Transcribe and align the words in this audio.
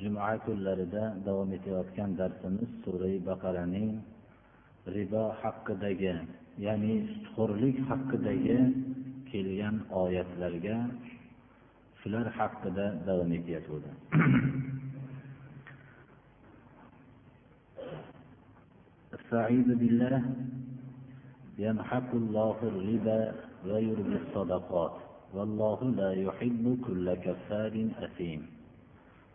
juma 0.00 0.28
kunlarida 0.44 1.04
davom 1.26 1.50
etayotgan 1.56 2.10
darsimiz 2.20 2.70
surai 2.84 3.16
baqaraning 3.28 3.90
ribo 4.96 5.24
haqidagi 5.42 6.14
ya'ni 6.66 6.94
sutxo'rlik 7.12 7.76
haqidagi 7.88 8.58
kelgan 9.30 9.76
oyatlarga 10.02 10.76
shular 12.00 12.26
haqida 12.38 12.86
davom 13.08 13.30
etayotgandi 13.38 13.92
استعيذ 19.26 19.68
بالله 19.80 20.22
يمحق 21.58 22.10
الله 22.22 22.56
الربا 22.70 23.20
ويربي 23.66 24.16
الصدقات 24.22 24.94
والله 25.34 25.78
لا 26.00 26.10
يحب 26.26 26.64
كل 26.86 27.06
كفار 27.14 27.74
أثيم 28.06 28.40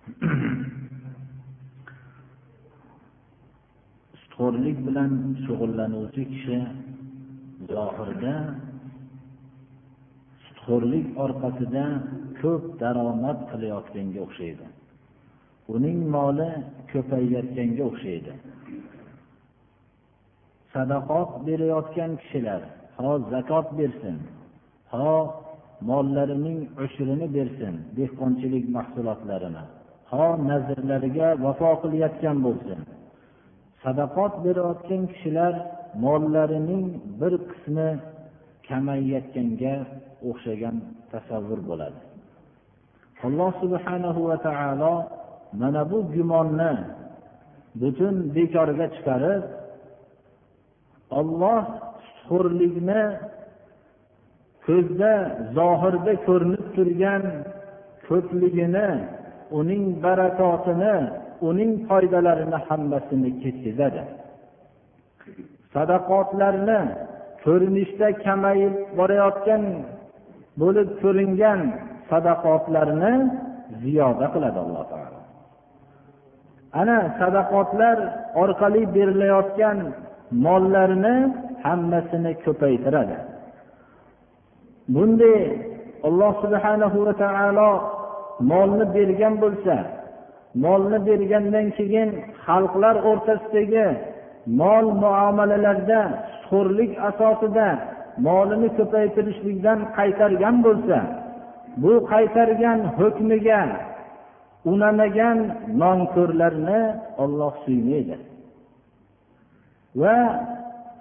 sutxo'rlik 4.20 4.79
bilan 4.87 5.13
shug'ullanuvchi 5.45 6.23
kishi 6.32 6.59
zohirda 7.73 8.35
sutxo'rlik 10.45 11.07
orqasida 11.24 11.85
ko'p 12.40 12.65
daromad 12.82 13.38
qilayotganga 13.51 14.18
o'xshaydi. 14.26 14.66
Uning 15.74 15.98
moli 16.16 16.51
ko'payayotganga 16.93 17.82
o'xshaydi. 17.91 18.32
Sadaqot 20.73 21.30
berayotgan 21.46 22.13
kishilar 22.20 22.63
ho 23.02 23.13
zakot 23.32 23.66
bersin 23.79 24.16
ho 24.95 25.15
mollarining 25.91 26.60
ushrini 26.85 27.26
bersin 27.37 27.74
dehqonchilik 27.98 28.65
mahsulotlarini. 28.76 29.65
Ho 30.10 30.26
nazrlariga 30.51 31.29
vafo 31.45 31.71
qilayotgan 31.82 32.37
bo'lsin. 32.46 32.80
Sadaqot 33.82 34.32
berayotgan 34.45 35.02
kishilar 35.13 35.54
mollarining 36.04 36.85
bir 37.21 37.32
qismi 37.51 37.88
kamayayotganga 38.68 39.74
o'xshagan 40.29 40.76
tasavvur 41.13 41.60
bo'ladi. 41.68 41.98
Alloh 43.26 43.52
subhanahu 43.63 44.21
va 44.29 44.37
taolo 44.46 44.95
mana 45.60 45.82
bu 45.90 45.98
gumonni 46.15 46.73
butun 47.80 48.15
bekorga 48.37 48.87
chiqarib 48.95 49.43
olloh 51.18 51.63
sutxo'rlikni 52.07 53.02
ko'zda 54.66 55.13
zohirda 55.57 56.13
ko'rinib 56.26 56.66
turgan 56.76 57.23
ko'pligini 58.09 58.88
uning 59.51 59.85
barakotini 60.05 60.95
uning 61.49 61.73
foydalarini 61.89 62.59
hammasini 62.69 63.30
ketkazadi. 63.43 64.03
Sadaqotlarni 65.75 66.81
ko'rinishda 67.44 68.09
kamayib 68.25 68.75
borayotgan 68.98 69.62
bo'lib 70.60 70.88
ko'ringan 71.03 71.60
sadaqotlarni 72.10 73.12
ziyoda 73.82 74.26
qiladi 74.34 74.59
alloh 74.65 74.84
taolo. 74.93 75.20
Ana 76.81 76.99
sadaqotlar 77.20 77.97
orqali 78.43 78.82
berilayotgan 78.97 79.78
mollarni 80.44 81.16
hammasini 81.65 82.32
ko'paytiradi. 82.44 83.16
Bunday 84.94 85.41
alloh 86.09 86.32
subhanahu 86.44 86.99
va 87.06 87.15
taolo 87.25 87.70
molni 88.50 88.86
bergan 88.97 89.34
bo'lsa 89.42 89.76
molni 90.64 90.98
bergandan 91.08 91.66
keyin 91.76 92.08
xalqlar 92.44 92.97
o'rtasidagi 93.10 93.88
mol 94.60 94.86
muomalalarda 95.02 96.00
sho'rlik 96.46 96.92
asosida 97.08 97.69
molini 98.26 98.69
ko'paytirishlikdan 98.78 99.78
qaytargan 99.96 100.56
bo'lsa 100.66 100.98
bu 101.82 101.92
qaytargan 102.12 102.78
hukmiga 102.98 103.62
unamagan 104.72 105.38
nonko'rlarni 105.82 106.82
olloh 107.22 107.52
suymaydi. 107.64 108.16
Va 110.00 110.19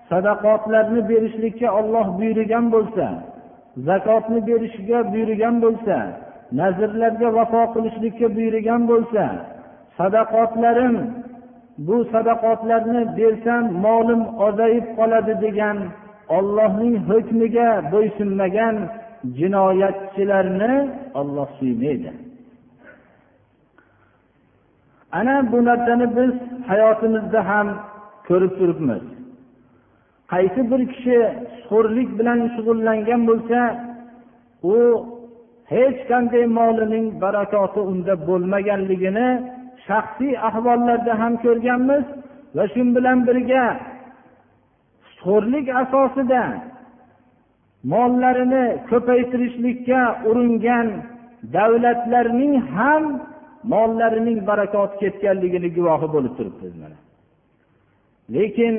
sadaqotlarni 0.10 1.02
berishlikka 1.12 1.68
olloh 1.80 2.08
buyurgan 2.20 2.66
bo'lsa 2.76 3.08
zakotni 3.88 4.40
berishga 4.50 5.00
buyurgan 5.12 5.56
bo'lsa 5.66 5.98
nazrlarga 6.52 7.30
vafo 7.38 7.62
qilishlikka 7.74 8.28
buyurgan 8.36 8.82
bo'lsa 8.92 9.24
sadaqotlarim 9.98 10.96
bu 11.88 12.06
sadaqotlarni 12.14 13.02
bersam 13.18 13.64
molim 13.86 14.22
ozayib 14.48 14.86
qoladi 14.98 15.34
degan 15.46 15.78
ollohning 16.38 16.96
hukmiga 17.10 17.70
bo'ysunmagan 17.94 18.76
jinoyatchilarni 19.38 20.74
olloh 21.20 21.48
suymaydi. 21.60 22.12
Ana 25.12 25.52
bu 25.52 25.66
narsani 25.66 26.08
biz 26.18 26.34
hayotimizda 26.68 27.48
ham 27.50 27.68
ko'rib 28.28 28.54
turibmiz. 28.60 29.04
Qaysi 30.32 30.62
bir 30.72 30.82
kishi 30.94 31.18
xo'rlik 31.70 32.10
bilan 32.20 32.40
shug'ullangan 32.56 33.22
bo'lsa 33.30 33.60
u 34.74 34.76
hech 35.74 36.00
qanday 36.10 36.46
molining 36.60 37.08
barakoti 37.24 37.82
unda 37.92 38.14
bo'lmaganligini 38.28 39.28
shaxsiy 39.88 40.34
ahvollarda 40.50 41.14
ham 41.22 41.34
ko'rganmiz 41.46 42.06
va 42.56 42.64
shu 42.74 42.82
bilan 42.96 43.20
birga 43.28 43.66
xo'rlik 45.22 45.68
asosida 45.82 46.44
mollarini 47.94 48.66
ko'paytirishlikka 48.90 50.02
uringan 50.30 50.88
davlatlarning 51.56 52.54
ham 52.76 53.04
mollarining 53.74 54.40
barakoti 54.50 54.96
ketganligini 55.02 55.70
guvohi 55.78 56.08
bo'lib 56.16 56.34
turibmiz 56.38 56.74
mana. 56.82 56.98
Lekin 58.36 58.74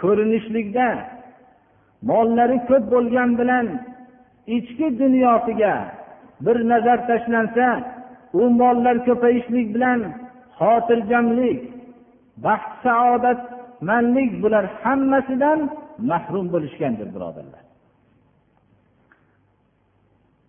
ko'rinishlikda 0.00 0.88
mollari 2.10 2.58
ko'p 2.68 2.84
bo'lgan 2.94 3.30
bilan 3.40 3.66
ichki 4.56 4.86
dunyosiga 5.02 5.74
bir 6.44 6.56
nazar 6.72 6.98
tashlansa 7.10 7.66
u 8.40 8.42
mollar 8.60 8.96
ko'payishlik 9.08 9.66
bilan 9.74 10.00
xotirjamlik 10.58 11.60
baxt 12.46 12.72
saodatmandlik 12.84 14.30
bular 14.42 14.64
hammasidan 14.82 15.58
mahrum 16.10 16.46
bo'lishgandir 16.54 17.08
birodarlar. 17.14 17.64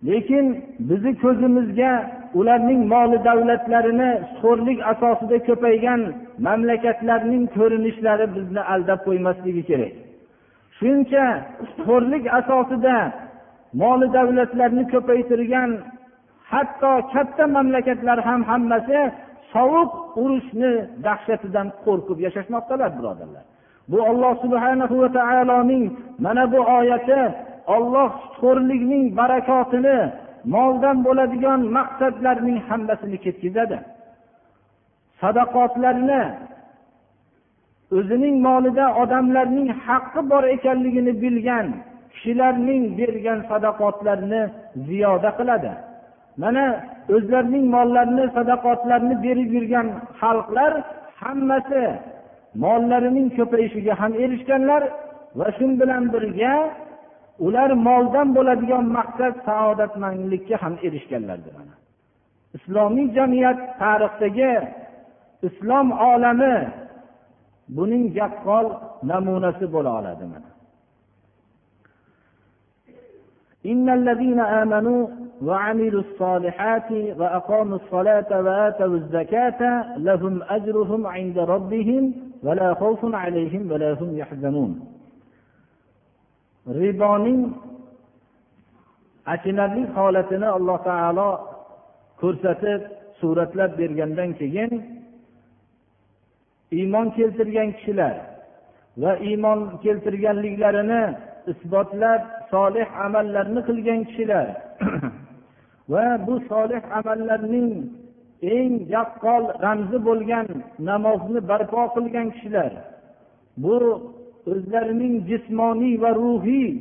Lekin 0.07 0.45
bizni 0.89 1.13
ko'zimizga 1.23 1.91
ularning 2.39 2.81
moli 2.93 3.17
davlatlarini 3.29 4.11
sho'rlik 4.39 4.79
asosida 4.91 5.37
ko'paygan 5.47 6.01
mamlakatlarning 6.47 7.43
ko'rinishlari 7.57 8.25
bizni 8.35 8.61
aldab 8.73 8.99
qo'ymasligi 9.07 9.63
kerak. 9.69 9.93
Shuncha 10.77 11.25
sho'rlik 11.85 12.25
asosida 12.39 12.95
moli 13.81 14.07
davlatlarni 14.17 14.83
ko'paytirgan 14.93 15.71
hatto 16.51 16.91
katta 17.13 17.43
mamlakatlar 17.55 18.19
ham 18.27 18.41
hammasi 18.51 18.99
sovuq 19.53 19.91
urushni 20.23 20.71
dahshatidan 21.05 21.67
qo'rqib 21.85 22.17
yashashmoqdalar 22.25 22.89
birodarlar. 22.97 23.43
Bu 23.91 23.97
olloh 24.09 24.33
subhana 24.43 24.85
va 25.01 25.09
taoloning 25.19 25.85
mana 26.25 26.43
bu 26.53 26.59
oyati 26.77 27.21
olloh 27.75 28.09
sutxo'rlikning 28.23 29.03
barakotini 29.19 29.97
moldan 30.55 30.97
bo'ladigan 31.05 31.59
maqsadlarning 31.77 32.57
hammasini 32.69 33.17
ketkazadi. 33.25 33.77
Sadaqotlarni 35.21 36.23
o'zining 37.97 38.35
molida 38.47 38.85
odamlarning 39.01 39.69
haqqi 39.85 40.21
bor 40.31 40.43
ekanligini 40.55 41.13
bilgan 41.23 41.67
kishilarning 42.13 42.83
bergan 42.99 43.39
sadaqotlarini 43.51 44.41
ziyoda 44.87 45.29
qiladi. 45.39 45.71
Mana 46.41 46.65
o'zlarining 47.15 47.65
mollarini 47.75 48.25
sadaqotlarini 48.37 49.15
berib 49.25 49.49
yurgan 49.55 49.87
xalqlar 50.21 50.73
hammasi 51.21 51.83
mollarining 52.63 53.27
ko'payishiga 53.37 53.93
ham 54.01 54.11
erishganlar 54.23 54.83
va 55.39 55.47
shu 55.57 55.65
bilan 55.79 56.03
birga 56.13 56.53
ular 57.45 57.69
moldan 57.87 58.27
bo'ladigan 58.37 58.85
maqsad 58.97 59.33
saodatmandlikka 59.47 60.55
ham 60.63 60.73
erishganlardir 60.87 61.53
islomiy 62.57 63.07
jamiyat 63.17 63.59
tarixdagi 63.81 64.53
islom 65.47 65.87
olami 66.11 66.55
buning 67.77 68.05
yaqqol 68.19 68.65
namunasi 69.11 69.65
bo'la 69.75 69.91
oladi 69.99 70.25
إن 73.66 73.88
الذين 73.90 74.40
آمنوا 74.40 75.06
وعملوا 75.42 76.02
الصالحات 76.06 76.92
وأقاموا 76.92 77.76
الصلاة 77.76 78.30
وآتوا 78.42 78.96
الزكاة 78.96 79.60
لهم 79.98 80.42
أجرهم 80.42 81.06
عند 81.06 81.38
ربهم 81.38 82.14
ولا 82.42 82.74
خوف 82.74 83.14
عليهم 83.14 83.72
ولا 83.72 83.92
هم 83.92 84.18
يحزنون 84.18 84.72
riboning 86.68 87.42
achinarli 89.34 89.82
holatini 89.96 90.48
alloh 90.56 90.78
taolo 90.88 91.28
ko'rsatib 92.20 92.80
suratlab 93.20 93.70
bergandan 93.80 94.30
keyin 94.40 94.72
iymon 96.78 97.06
keltirgan 97.16 97.68
kishilar 97.76 98.16
va 99.02 99.12
iymon 99.28 99.60
keltirganliklarini 99.84 101.02
isbotlab 101.51 102.21
solih 102.51 102.87
amallarni 103.05 103.61
qilgan 103.67 104.01
kishilar. 104.07 104.47
Va 105.91 106.07
bu 106.25 106.35
solih 106.51 106.83
amallarning 106.99 107.69
eng 108.57 108.73
yaqqol 108.95 109.43
ramzi 109.65 109.97
bo'lgan 110.07 110.47
namozni 110.89 111.39
barpo 111.49 111.81
qilgan 111.95 112.27
kishilar. 112.35 112.71
Bu 113.63 113.75
o'zlarining 114.51 115.15
jismoniy 115.29 115.95
va 116.03 116.11
ruhiy 116.21 116.71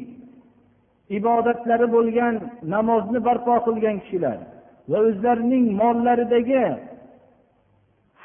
ibodatlari 1.18 1.86
bo'lgan 1.96 2.34
namozni 2.74 3.20
barpo 3.26 3.54
qilgan 3.66 3.96
kishilar 4.02 4.38
va 4.90 4.98
o'zlarining 5.08 5.66
mollaridagi 5.80 6.66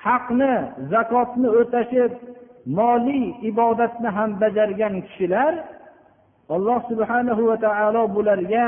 haqni 0.06 0.54
zakotni 0.94 1.48
o'tashib 1.60 2.12
moliy 2.80 3.26
ibodatni 3.52 4.10
ham 4.18 4.30
bajargan 4.42 4.96
kishilar 5.08 5.54
alloh 6.56 6.80
subhanahu 6.92 7.42
va 7.50 7.58
taolo 7.66 8.02
bularga 8.16 8.66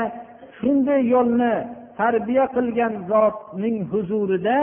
shunday 0.58 1.00
yo'lni 1.14 1.54
tarbiya 1.98 2.44
qilgan 2.56 2.92
zotning 3.10 3.76
huzurida 3.92 4.58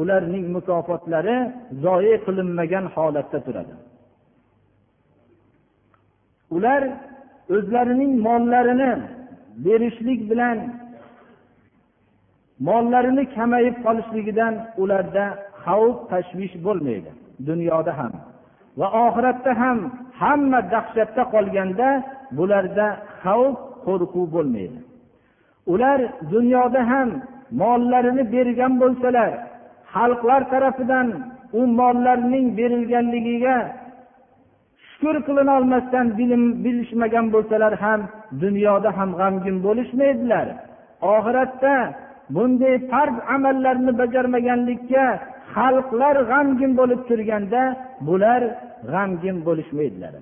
ularning 0.00 0.46
mukofotlari 0.56 1.36
zoye 1.84 2.14
qilinmagan 2.26 2.84
holatda 2.94 3.38
turadi. 3.46 3.74
Ular 6.56 6.82
o'zlarining 7.56 8.12
mollarini 8.26 8.92
berishlik 9.64 10.20
bilan 10.30 10.58
mollarini 12.68 13.24
kamayib 13.36 13.76
qolishligidan 13.86 14.54
ularda 14.82 15.24
xavf 15.64 15.96
tashvish 16.10 16.54
bo'lmaydi. 16.66 17.10
Dunyoda 17.48 17.92
ham. 17.98 18.12
Va 18.78 18.86
oxiratda 19.06 19.52
ham 19.62 19.78
hamma 20.20 20.60
dahshatda 20.72 21.22
qolganda 21.34 21.88
bularda 22.36 22.86
xavf 23.22 23.56
qo'rquv 23.86 24.26
bo'lmaydi. 24.34 24.78
Ular 25.72 25.98
dunyoda 26.34 26.80
ham 26.92 27.08
mollarini 27.60 28.24
bergan 28.34 28.72
bo'lsalar 28.82 29.30
xalqlar 29.94 30.42
tarafidan 30.52 31.08
u 31.58 31.60
mollarning 31.78 32.46
berilganligiga 32.58 33.56
shukur 34.88 35.16
qilinolmasdan 35.26 36.06
bilishmagan 36.64 37.26
bo'lsalar 37.34 37.72
ham 37.84 38.00
dunyoda 38.44 38.90
ham 38.98 39.10
g'amgin 39.20 39.56
bo'lishmaydilar. 39.66 40.46
Oxiratda 41.14 41.74
bunday 42.34 42.74
farz 42.90 43.16
amallarni 43.34 43.92
bajarmaganlikka 44.00 45.06
xalqlar 45.54 46.16
g'amgin 46.30 46.72
bo'lib 46.80 47.00
turganda 47.08 47.62
bular 48.08 48.42
g'amgin 48.84 49.44
bo'lishmaydilar 49.44 50.14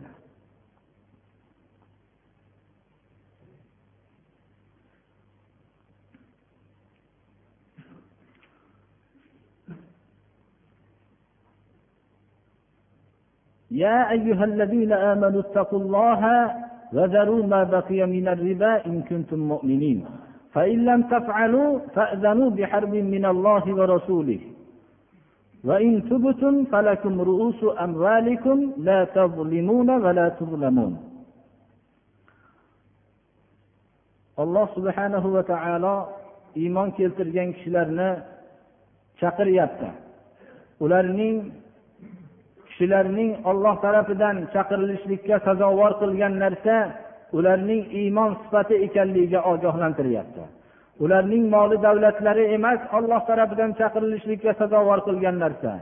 يا 13.75 14.11
أيها 14.11 14.45
الذين 14.45 14.93
آمنوا 14.93 15.41
اتقوا 15.41 15.81
الله 15.81 16.23
وذروا 16.93 17.43
ما 17.47 17.65
بقي 17.65 18.07
من 18.07 18.29
الربا 18.29 18.87
إن 18.87 19.03
كنتم 19.03 19.39
مؤمنين. 19.39 20.05
فإن 20.55 20.85
لم 20.85 21.03
تفعلوا 21.03 21.79
فأذنوا 21.95 22.51
بحرب 22.51 22.95
من 22.95 23.25
الله 23.25 23.75
ورسوله. 23.75 24.54
وإن 25.64 26.10
تبتم 26.10 26.66
فلكم 26.72 27.22
رؤوس 27.22 27.62
أموالكم 27.86 28.58
لا 28.78 29.00
تظلمون 29.04 29.90
ولا 29.90 30.30
تظلمون 30.40 30.94
alloh 34.40 34.72
subhanahu 34.72 35.36
va 35.36 35.44
taolo 35.44 35.96
iymon 36.56 36.96
keltirgan 36.98 37.50
kishilarni 37.56 38.10
chaqiryapti 39.20 39.90
ularning 40.84 41.36
kishilarning 42.68 43.32
olloh 43.50 43.76
tarafidan 43.84 44.36
chaqirilishlikka 44.54 45.36
sazovor 45.48 45.92
qilgan 46.02 46.34
narsa 46.44 46.78
ularning 47.38 47.84
iymon 48.02 48.32
sifati 48.42 48.76
ekanligiga 48.88 49.40
ogohlantiryapti 49.52 50.44
Ularning 51.03 51.45
moli 51.55 51.77
davlatlari 51.87 52.45
emas 52.57 52.81
olloh 52.97 53.21
tarafidan 53.29 53.71
chaqirilishlikka 53.81 54.53
sazovor 54.61 55.01
qilgan 55.07 55.37
narsa. 55.45 55.73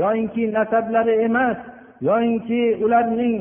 Yoyinki 0.00 0.42
nasablari 0.56 1.14
emas 1.28 1.58
yoyinki 2.08 2.62
ularning 2.84 3.36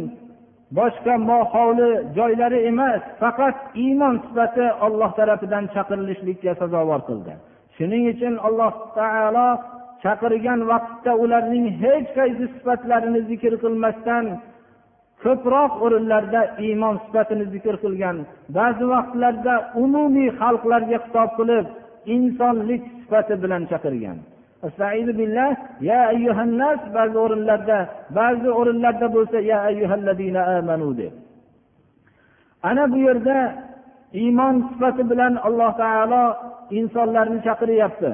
boshqa 0.78 1.14
mohovli 1.30 1.90
joylari 2.18 2.60
emas 2.72 3.02
faqat 3.22 3.56
iymon 3.86 4.16
sifati 4.26 4.66
olloh 4.86 5.12
tarafidan 5.20 5.66
chaqirilishlikka 5.76 6.52
sazovor 6.62 7.02
qildi. 7.10 7.34
Shuning 7.76 8.04
uchun 8.14 8.34
alloh 8.48 8.74
taolo 8.98 9.50
chaqirgan 10.04 10.60
vaqtda 10.72 11.12
ularning 11.24 11.66
hech 11.84 12.08
qaysi 12.18 12.46
sifatlarini 12.54 13.22
zikr 13.30 13.54
qilmasdan 13.64 14.26
ko'proq 15.24 15.72
o'rinlarda 15.86 16.42
iymon 16.66 16.96
sifatini 17.06 17.46
zikr 17.54 17.76
qilgan 17.84 18.18
ba'zi 18.58 18.86
vaqtlarda 18.94 19.56
umumiy 19.84 20.30
xalqlarga 20.40 20.98
xitob 21.06 21.30
qilib 21.40 21.66
insonlik 22.16 22.84
sifati 23.00 23.36
bilan 23.44 23.64
chaqirgan. 23.72 24.18
Ba'zi 26.98 27.18
o'rinlarda 27.26 27.78
ba'zi 28.18 28.50
o'rinlarda 28.60 29.08
bo'lsa 29.16 29.38
ya 29.52 29.58
amanu 30.60 30.90
deb 31.00 31.14
ana 32.70 32.84
bu 32.92 32.98
yerda 33.08 33.38
iymon 34.22 34.56
sifati 34.70 35.04
bilan 35.12 35.34
alloh 35.48 35.72
taolo 35.84 36.24
insonlarni 36.80 37.40
chaqiryapti 37.48 38.12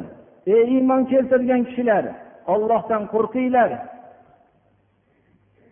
ey 0.54 0.64
iymon 0.76 1.02
keltirgan 1.12 1.62
kishilar 1.68 2.04
ollohdan 2.54 3.04
qo'rqinglar. 3.14 3.70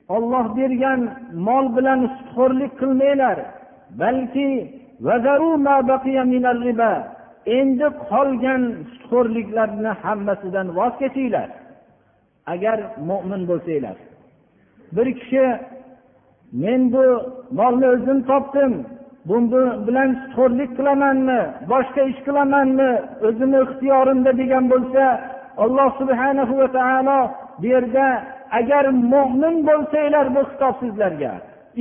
Olloh 0.09 0.45
bergan 0.57 1.01
mol 1.47 1.65
bilan 1.77 1.99
sudxo'rlik 2.15 2.71
qilmanglar. 2.81 3.37
Balki 3.99 4.49
endi 7.57 7.87
qolgan 8.09 8.61
sudxo'rliklarni 8.91 9.91
hammasidan 10.03 10.67
voz 10.77 10.93
kechinglar. 11.01 11.49
Agar 12.53 12.77
mo'min 13.09 13.41
bo'lsanglar. 13.49 13.97
Bir 14.95 15.07
kishi 15.19 15.45
men 16.63 16.81
bu 16.93 17.05
molni 17.59 17.87
o'zim 17.95 18.19
topdim. 18.29 18.73
Bu 19.27 19.35
bilan 19.87 20.09
sudxo'rlik 20.21 20.71
qilamanmi? 20.77 21.41
Boshqa 21.71 22.01
ish 22.11 22.21
qilamanmi? 22.27 22.91
O'zimni 23.27 23.59
ixtiyorimda 23.65 24.31
degan 24.41 24.65
bo'lsa 24.73 25.03
alloh 25.63 25.89
subhanahu 25.99 26.53
va 26.59 26.67
taolo 26.77 27.19
bu 27.59 27.65
yerda 27.73 28.07
agar 28.51 28.85
mo'min 29.11 29.55
bo'lsanglar 29.67 30.25
bu 30.35 30.41
xitob 30.49 30.75
sizlarga. 30.83 31.33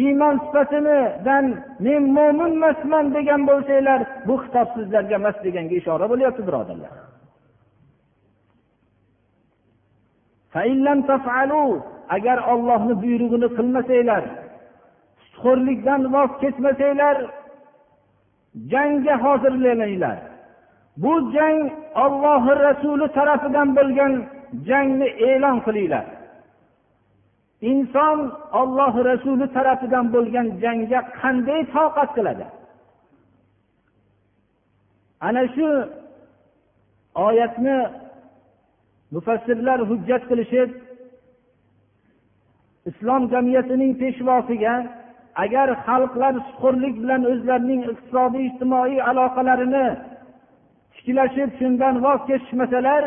Iymon 0.03 0.37
sifatinidan 0.45 1.45
men 1.85 2.03
mo'min 2.17 2.53
emasman 2.59 3.05
degan 3.17 3.41
bo'lsanglar 3.51 4.01
bu 4.27 4.35
xitob 4.43 4.69
sizlarga 4.77 5.15
emas 5.21 5.37
deganga 5.45 5.75
ishora 5.81 6.07
bo'lyapti 6.13 6.43
birodarlar. 6.49 6.95
Agar 12.17 12.39
ollohni 12.53 12.95
buyrug'ini 13.03 13.49
qilmasanglar 13.57 14.25
sutxo'rlikdan 15.23 16.03
voz 16.15 16.31
kechmasanglar 16.43 17.17
jangga 18.73 19.15
hozirlaninglar. 19.25 20.19
Bu 21.03 21.13
jang 21.35 21.59
ollohi 22.05 22.53
rasuli 22.67 23.07
tarafidan 23.17 23.69
bo'lgan 23.79 24.13
jangni 24.69 25.09
e'lon 25.29 25.57
qilinglar. 25.67 26.05
Inson 27.71 28.19
olloh 28.61 28.95
rasuli 29.11 29.47
tarafidan 29.57 30.07
bo'lgan 30.15 30.47
jangga 30.63 31.01
qanday 31.21 31.61
toqat 31.75 32.11
qiladi? 32.17 32.47
Ana 35.27 35.43
shu 35.55 35.69
oyatni 37.27 37.77
mufassirlar 39.15 39.79
hujjat 39.91 40.23
qilishib 40.31 40.71
islom 42.91 43.23
jamiyatining 43.33 43.93
peshvosiga 44.03 44.75
agar 45.45 45.69
xalqlar 45.87 46.35
suxurlik 46.49 46.95
bilan 47.03 47.23
o'zlarining 47.33 47.83
iqtisodiy 47.93 48.45
ijtimoiy 48.51 48.99
aloqalarini 49.11 49.87
tiklashib 50.95 51.51
shundan 51.59 51.95
voz 52.05 52.21
kechishmasalar 52.29 53.03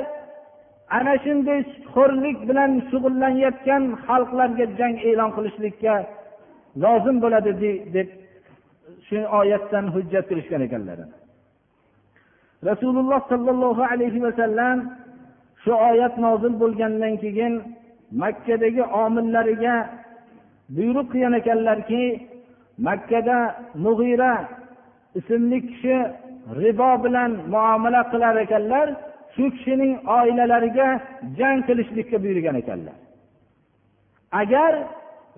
ana 0.95 1.13
shunday 1.23 1.59
sutxo'rlik 1.71 2.37
bilan 2.49 2.71
shug'ullanayotgan 2.89 3.83
xalqlarga 4.05 4.65
jang 4.79 4.95
e'lon 5.09 5.31
qilishlikka 5.37 5.95
lozim 6.83 7.17
bo'ladi 7.23 7.51
deb 7.95 8.09
shu 9.07 9.17
oyatdan 9.39 9.85
hujjat 9.95 10.25
qilishgan 10.29 10.61
ekanlar. 10.67 10.99
Rasululloh 12.69 13.21
sollallohu 13.31 13.83
alayhi 13.91 14.19
vasallam 14.27 14.77
shu 15.63 15.73
oyat 15.89 16.13
nozil 16.25 16.53
bo'lgandan 16.61 17.13
keyin 17.23 17.53
makkadagi 18.21 18.83
omillariga 19.03 19.75
buyruq 20.75 21.07
qilgan 21.11 21.33
ekanlarki 21.41 22.03
makkada 22.87 23.37
mug'ira 23.85 24.33
ismli 25.19 25.59
kishi 25.67 25.97
ribo 26.61 26.91
bilan 27.03 27.31
muomala 27.53 28.01
qilar 28.11 28.35
ekanlar. 28.45 28.87
Shu 29.35 29.43
kishining 29.55 29.93
oilalariga 30.17 30.87
jang 31.37 31.59
qilishlikka 31.67 32.17
buyurgan 32.23 32.55
ekanlar. 32.61 32.97
Agar 34.41 34.73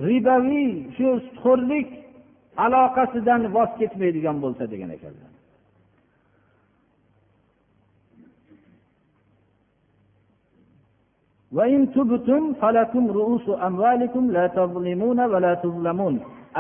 riboviy 0.08 0.70
shu 0.96 1.08
sutxo'rlik 1.26 1.88
aloqasidan 2.66 3.42
voz 3.56 3.72
kechmaydigan 3.80 4.38
bo'lsa 4.44 4.64
degan 4.74 4.92
ekanlar. 4.98 5.32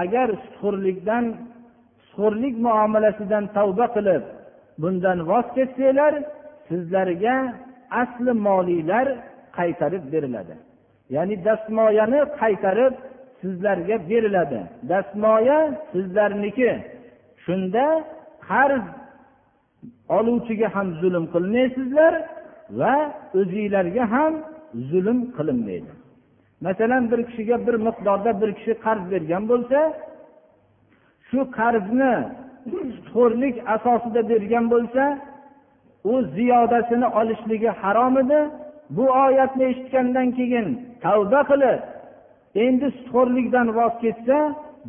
Agar 0.03 0.29
sutxo'rlikdan 0.43 1.25
sutxo'rlik 2.05 2.55
muomalasidan 2.65 3.43
tavba 3.55 3.85
qilib 3.95 4.23
bundan 4.81 5.17
voz 5.29 5.47
kechsanglar 5.57 6.13
sizlarga 6.69 7.35
asli 8.01 8.31
moliylar 8.47 9.07
qaytarib 9.57 10.03
beriladi. 10.13 10.55
Ya'ni 11.15 11.35
dastmoyani 11.45 12.19
qaytarib 12.41 12.93
sizlarga 13.41 13.95
beriladi. 14.09 14.59
Dastmoya 14.89 15.59
sizlarniki. 15.91 16.71
Shunda 17.45 17.85
qarz 18.49 18.85
oluvchiga 20.17 20.67
ham 20.75 20.87
zulm 21.01 21.25
qilmaysizlar 21.33 22.13
va 22.79 22.95
o'zinglarga 23.39 24.03
ham 24.13 24.33
zulm 24.91 25.19
qilinmaydi. 25.37 25.91
Masalan 26.65 27.03
bir 27.11 27.19
kishiga 27.29 27.57
bir 27.67 27.75
miqdorda 27.87 28.31
bir 28.41 28.49
kishi 28.57 28.73
qarz 28.85 29.03
bergan 29.11 29.43
bo'lsa 29.51 29.79
shu 31.29 31.39
qarzni 31.57 32.13
xo'rlik 33.13 33.55
asosida 33.75 34.21
bergan 34.31 34.65
bo'lsa 34.73 35.03
u 36.03 36.13
ziyodasini 36.35 37.07
olishligi 37.19 37.67
harom 37.81 38.17
edi. 38.17 38.39
Bu 38.89 39.03
oyatni 39.25 39.63
eshitgandan 39.71 40.31
keyin 40.37 40.67
tavba 41.03 41.41
qilib 41.51 41.79
endi 42.65 42.87
sutxo'rlikdan 42.97 43.67
voz 43.77 43.93
kechsa 44.03 44.37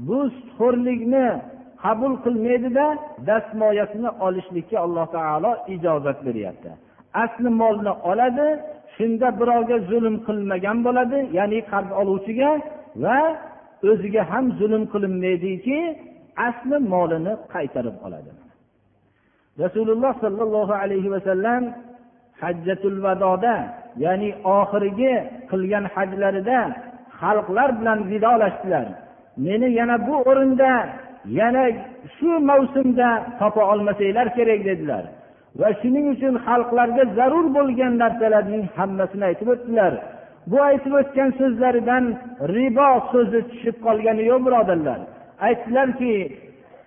bu 0.08 0.18
sutxo'rlikni 0.36 1.26
qabul 1.84 2.14
qilmaydida 2.24 2.86
dastmoyasini 3.28 4.10
olishlikka 4.26 4.76
alloh 4.84 5.06
taolo 5.16 5.52
ijozat 5.74 6.18
beryapti. 6.26 6.70
Asli 7.24 7.50
molni 7.60 7.92
oladi 8.10 8.48
shunda 8.96 9.28
birovga 9.40 9.76
zulm 9.90 10.16
qilmagan 10.26 10.78
bo'ladi 10.86 11.18
ya'ni 11.38 11.60
qarz 11.72 11.90
oluvchiga 12.00 12.50
va 13.04 13.18
o'ziga 13.90 14.22
ham 14.30 14.44
zulm 14.60 14.82
qilinmaydiki 14.92 15.78
asli 16.48 16.76
molini 16.92 17.32
qaytarib 17.54 17.96
oladi. 18.06 18.30
Rasululloh 19.62 20.12
sollallohu 20.24 20.72
alayhi 20.82 21.12
vasallam 21.14 21.62
hajjatul 22.42 22.98
vadoda 23.06 23.56
ya'ni 24.04 24.30
oxirgi 24.58 25.14
qilgan 25.50 25.84
hajlarida 25.94 26.60
xalqlar 27.20 27.70
bilan 27.78 27.98
vidolashdilar. 28.10 28.86
Meni 29.46 29.68
yana 29.78 29.96
bu 30.06 30.14
o'rinda 30.30 30.72
yana 31.38 31.64
shu 32.16 32.30
mavsumda 32.50 33.08
topa 33.40 33.62
olmasanglar 33.72 34.26
kerak 34.36 34.60
dedilar. 34.68 35.04
Va 35.60 35.68
shuning 35.80 36.06
uchun 36.14 36.34
xalqlarga 36.46 37.04
zarur 37.18 37.46
bo'lgan 37.56 37.92
narsalarning 38.02 38.64
hammasini 38.76 39.24
aytib 39.30 39.48
o'tdilar. 39.54 39.92
Bu 40.50 40.58
aytib 40.70 40.92
o'tgan 41.00 41.30
so'zlaridan 41.40 42.04
ribo 42.56 42.90
so'zi 43.12 43.40
tushib 43.50 43.76
qolgani 43.86 44.22
yo'q 44.30 44.40
birodarlar. 44.46 45.00
Aytdilarki 45.46 46.12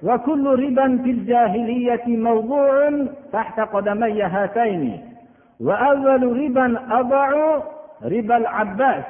وكل 0.02 0.46
ربا 0.64 0.86
في 1.02 1.10
الجاهلية 1.10 2.06
موضوع 2.06 2.90
تحت 3.32 3.60
قدمي 3.60 4.22
هاتين 4.22 5.14
وأول 5.60 6.22
ربا 6.42 6.66
أضع 7.00 7.28
ربا 8.04 8.36
العباس 8.36 9.04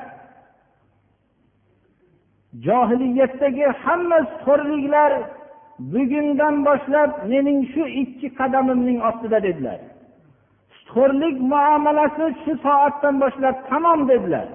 johiliyatdagi 2.66 3.66
hamma 3.84 4.18
xo'rliklar 4.44 5.12
bugundan 5.92 6.64
boshlab 6.68 7.10
mening 7.32 7.60
shu 7.72 7.82
ikki 8.02 8.28
qadamimning 8.38 8.98
ostida 9.08 9.38
dedilar 9.46 9.80
sutxo'rlik 10.76 11.36
muomalasi 11.52 12.26
shu 12.42 12.52
soatdan 12.64 13.14
boshlab 13.22 13.56
tamom 13.70 14.00
dedilar 14.10 14.48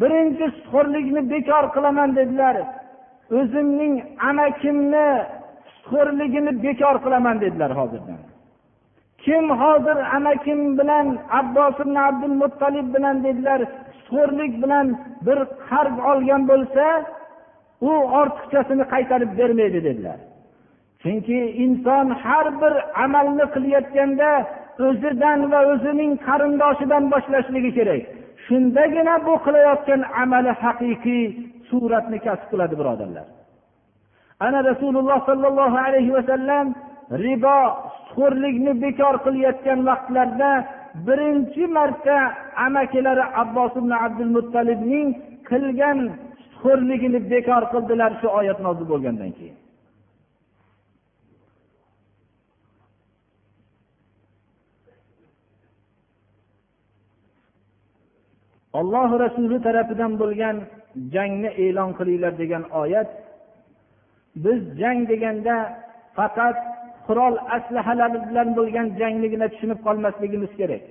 birinchi 0.00 0.46
sutxo'rlikni 0.56 1.20
bekor 1.32 1.64
qilaman 1.74 2.10
dedilar 2.18 2.56
O'zimning 3.39 3.93
amakimni 4.29 5.07
sutxo'rligini 5.73 6.51
bekor 6.65 6.95
qilaman 7.05 7.37
dedilar 7.43 7.71
hozirdan. 7.79 8.19
Kim 9.23 9.45
hozir 9.61 9.97
amakim 10.17 10.59
bilan 10.79 11.07
abbos 11.39 11.75
ibn 11.83 11.95
abdul 12.07 12.35
muttalib 12.41 12.87
bilan 12.95 13.23
dedilar 13.23 13.59
sutxo'rlik 13.97 14.53
bilan 14.63 14.87
bir 15.25 15.39
qarz 15.69 15.95
olgan 16.11 16.41
bo'lsa 16.51 16.85
u 17.89 17.91
ortiqchasini 18.19 18.83
qaytarib 18.93 19.31
bermaydi 19.39 19.79
dedilar. 19.87 20.19
Chunki 21.01 21.39
inson 21.65 22.07
har 22.23 22.47
bir 22.61 22.73
amalni 23.03 23.45
qilayotganda 23.55 24.29
o'zidan 24.87 25.39
va 25.51 25.59
o'zining 25.71 26.11
qarindoshidan 26.27 27.03
boshlashligi 27.13 27.71
kerak. 27.77 28.03
Shundagina 28.45 29.15
bu 29.27 29.33
qilayotgan 29.45 30.01
amali 30.23 30.51
haqiqiy 30.63 31.25
suratni 31.69 32.19
kasb 32.25 32.45
qiladi 32.51 32.75
birodarlar. 32.81 33.27
Ana 34.45 34.59
rasululloh 34.71 35.19
sollallohu 35.29 35.77
alayhi 35.87 36.11
vasallam 36.17 36.65
ribo 37.25 37.59
xo'rlikni 38.13 38.71
bekor 38.83 39.15
qilayotgan 39.25 39.79
vaqtlarda 39.89 40.51
birinchi 41.07 41.63
marta 41.77 42.17
amakilari 42.65 43.25
abbos 43.43 43.71
ibn 43.81 43.91
abdul 44.05 44.31
muttalibning 44.37 45.07
qilgan 45.49 45.99
xo'rligini 46.61 47.19
bekor 47.31 47.63
qildilar 47.73 48.11
shu 48.21 48.27
oyat 48.39 48.59
nozil 48.65 48.85
bo'lgandan 48.91 49.31
keyin. 49.37 49.57
Alloh 58.79 59.09
rasuli 59.23 59.57
tarafidan 59.65 60.11
bo'lgan 60.21 60.55
jangni 61.13 61.49
e'lon 61.65 61.91
qilinglar 61.97 62.33
degan 62.41 62.63
oyat 62.81 63.09
biz 64.43 64.59
jang 64.81 64.99
deganda 65.11 65.55
faqat 66.17 66.57
qurol 67.07 67.35
aslahalar 67.57 68.11
bilan 68.27 68.49
bo'lgan 68.57 68.87
jangnigina 68.99 69.47
tushunib 69.53 69.79
qolmasligimiz 69.87 70.51
kerak. 70.59 70.83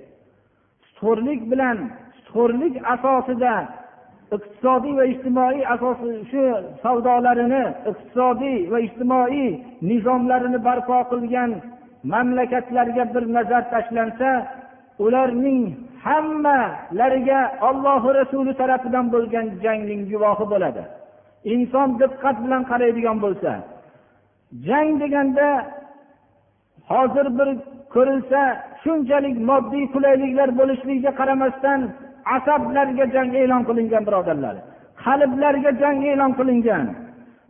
Sutxo'rlik 0.85 1.41
bilan 1.51 1.77
sutxo'rlik 2.17 2.75
asosida 2.93 3.53
iqtisodiy 4.35 4.93
va 4.99 5.05
ijtimoiy 5.13 5.61
asosi 5.75 6.11
shu 6.31 6.43
savdolarini 6.83 7.63
iqtisodiy 7.91 8.57
va 8.71 8.79
ijtimoiy 8.87 9.47
nizomlarini 9.89 10.59
barpo 10.67 10.97
qilgan 11.11 11.51
mamlakatlarga 12.13 13.03
bir 13.13 13.23
nazar 13.35 13.63
tashlansa 13.73 14.29
ularning 15.05 15.61
hammalariga 16.07 17.39
ollohi 17.67 18.09
rasuli 18.19 18.53
tarafidan 18.61 19.05
bo'lgan 19.13 19.45
jangning 19.63 20.01
guvohi 20.11 20.45
bo'ladi. 20.53 20.83
Inson 21.53 21.89
diqqat 22.01 22.37
bilan 22.43 22.61
qaraydigan 22.71 23.17
bo'lsa 23.25 23.51
jang 24.67 24.89
deganda 25.01 25.47
hozir 26.91 27.27
bir 27.37 27.49
ko'rilsa 27.95 28.41
shunchalik 28.83 29.37
moddiy 29.49 29.85
qulayliklar 29.93 30.49
bo'lishligiga 30.59 31.11
qaramasdan 31.19 31.79
asablarga 32.35 33.05
jang 33.15 33.29
e'lon 33.41 33.63
qilingan 33.69 34.03
birodarlar. 34.07 34.55
Qalblarga 35.03 35.71
jang 35.81 35.99
e'lon 36.11 36.31
qilingan 36.39 36.85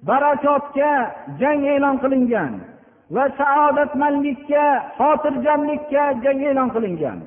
barakotga 0.10 0.92
jang 1.42 1.62
e'lon 1.74 1.96
qilingan 2.04 2.52
va 3.16 3.26
saodatmandlikka 3.40 4.66
xotirjamlikka 4.98 6.04
jang 6.24 6.40
e'lon 6.50 6.70
qilingan. 6.76 7.18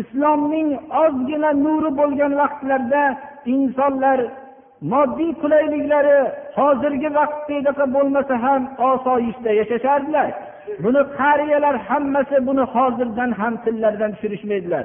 Islomning 0.00 0.68
ozgina 1.04 1.50
nuri 1.64 1.90
bo'lgan 2.00 2.32
vaqtlarda 2.40 3.02
insonlar 3.54 4.18
moddiy 4.92 5.32
qulayliklari 5.42 6.18
hozirgi 6.58 7.08
vaqtdagidaqa 7.18 7.84
bo'lmasa 7.94 8.34
ham 8.44 8.62
osoyishta 8.90 9.50
yashashardilar. 9.60 10.28
Buni 10.84 11.02
qariyalar 11.18 11.76
hammasi 11.88 12.36
buni 12.48 12.64
hozirdan 12.74 13.30
ham 13.40 13.54
tillaridan 13.64 14.10
tushirishmaydilar. 14.14 14.84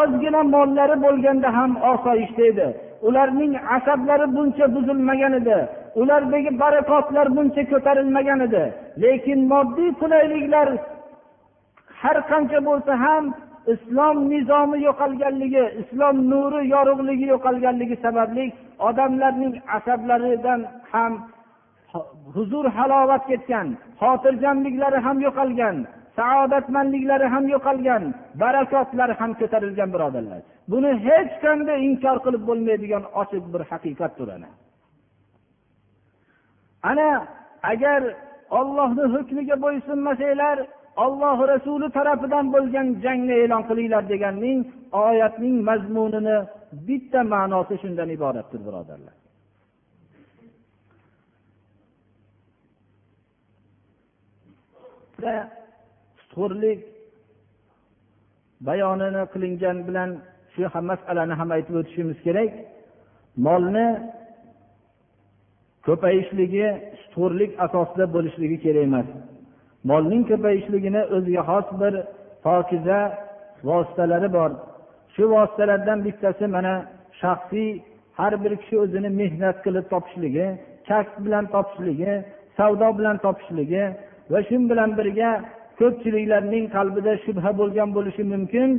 Ozgina 0.00 0.42
mollari 0.54 0.96
bo'lganda 1.04 1.48
ham 1.58 1.70
osoyishta 1.92 2.42
edi. 2.50 2.66
Ularning 3.08 3.52
asablari 3.76 4.26
buncha 4.36 4.66
buzilmagan 4.74 5.32
edi. 5.40 5.58
Ulardagi 6.00 6.50
barakotlar 6.62 7.26
buncha 7.36 7.62
ko'tarilmagan 7.72 8.40
edi. 8.46 8.64
Lekin 9.02 9.40
moddiy 9.52 9.90
qulayliklar 10.00 10.68
har 12.02 12.16
qancha 12.30 12.58
bo'lsa 12.68 12.92
ham 13.04 13.24
islom 13.74 14.16
nizomi 14.32 14.78
yo'qolganligi 14.88 15.64
islom 15.82 16.16
nuri 16.30 16.60
yorug'ligi 16.74 17.26
yo'qolganligi 17.34 17.96
sababli 18.04 18.44
odamlarning 18.88 19.54
asablaridan 19.76 20.60
ham 20.92 21.12
huzur 22.34 22.66
halovat 22.76 23.22
ketgan 23.30 23.68
xotirjamliklari 24.00 24.98
ham 25.06 25.16
yo'qolgan 25.26 25.76
saodatmandliklari 26.18 27.26
ham 27.34 27.44
yo'qolgan 27.54 28.02
barakotlari 28.42 29.14
ham 29.20 29.32
ko'tarilgan 29.40 29.88
birodarlar. 29.94 30.40
Buni 30.72 30.90
hech 31.06 31.32
qanday 31.44 31.78
inkor 31.88 32.16
qilib 32.24 32.42
bo'lmaydigan 32.48 33.04
ochiq 33.22 33.44
bir 33.52 33.62
haqiqatdir 33.70 34.28
ana. 34.36 34.50
Ana 36.90 37.10
agar 37.72 38.00
ollohni 38.58 39.04
hukmiga 39.14 39.56
bo'ysunmasanglar 39.64 40.56
olloh 41.04 41.38
rasuli 41.52 41.88
tarafidan 41.96 42.46
bo'lgan 42.54 42.86
jangni 43.04 43.34
e'lon 43.42 43.62
qilinglar 43.68 44.02
deganning 44.12 44.58
oyatning 45.06 45.56
mazmunini 45.68 46.36
bitta 46.88 47.20
ma'nosi 47.34 47.74
shundan 47.82 48.08
iboratdir 48.16 48.60
birodarlar. 48.66 49.16
Sutxo'rlik 56.18 56.80
bayonini 58.68 59.22
qilingan 59.32 59.78
bilan 59.88 60.10
shu 60.52 60.62
masalani 60.90 61.34
ham 61.40 61.48
aytib 61.56 61.74
o'tishimiz 61.80 62.18
kerak. 62.26 62.50
Molni 63.46 63.88
ko'payishligi 65.86 66.66
sutxo'rlik 67.00 67.50
asosida 67.64 68.04
bo'lishligi 68.14 68.58
kerak 68.64 68.84
emas. 68.90 69.08
Molning 69.90 70.22
ko'payishligini 70.30 71.02
o'ziga 71.16 71.42
xos 71.50 71.66
bir 71.80 71.94
pokiza 72.44 72.98
vositalari 73.68 74.28
bor. 74.36 74.50
Shu 75.14 75.22
vositalardan 75.34 75.98
bittasi 76.06 76.46
mana 76.56 76.74
shaxsiy 77.20 77.68
har 78.18 78.32
bir 78.42 78.52
kishi 78.60 78.76
o'zini 78.84 79.10
mehnat 79.20 79.56
qilib 79.64 79.86
topishligi 79.92 80.46
kasb 80.88 81.16
bilan 81.26 81.44
topishligi 81.54 82.12
savdo 82.56 82.88
bilan 82.98 83.16
topishligi 83.24 83.84
va 84.32 84.38
shu 84.48 84.56
bilan 84.70 84.90
birga 84.98 85.30
ko'pchiliklarning 85.80 86.64
qalbida 86.76 87.12
shubha 87.24 87.50
bo'lgan 87.60 87.88
bo'lishi 87.96 88.22
mumkin. 88.32 88.70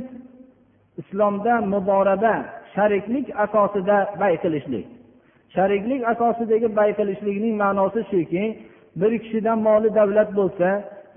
Islomda 1.00 1.54
muboraba 1.72 2.34
shariklik 2.74 3.26
asosida 3.44 3.96
bay 4.20 4.34
qilishlik 4.44 4.86
shariklik 5.54 6.00
asosidagi 6.12 6.68
bay 6.78 6.90
qilishlikning 6.98 7.54
ma'nosi 7.62 8.00
shuki 8.10 8.44
bir 9.00 9.12
kishidan 9.22 9.58
moli 9.68 9.88
davlat 9.98 10.30
bo'lsa 10.38 10.68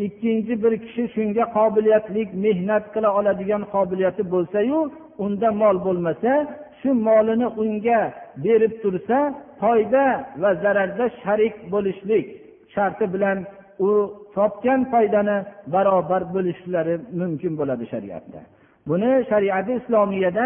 ikkinchi 0.06 0.54
bir 0.64 0.74
kishi 0.84 1.04
shunga 1.16 1.44
qobiliyatli 1.58 2.22
mehnat 2.46 2.84
qila 2.94 3.10
oladigan 3.20 3.64
qobiliyati 3.74 4.24
bo'lsayu 4.34 4.80
unda 5.26 5.50
mol 5.62 5.78
bo'lmasa 5.86 6.32
shu 6.80 6.90
molini 7.08 7.48
unga 7.62 8.02
berib 8.44 8.74
tursa 8.84 9.18
foyda 9.62 10.06
va 10.42 10.52
zararda 10.64 11.06
sharik 11.24 11.56
bo'lishlik 11.74 12.26
sharti 12.76 13.06
bilan 13.14 13.38
u 13.88 13.90
topgan 14.36 14.82
foydani 14.92 15.38
barobar 15.74 16.22
bo'lishlari 16.36 16.96
mumkin 17.22 17.54
bo'ladi 17.60 17.86
shariatda. 17.94 18.40
Buni 18.90 19.12
shariati 19.30 19.72
islomiyada 19.80 20.46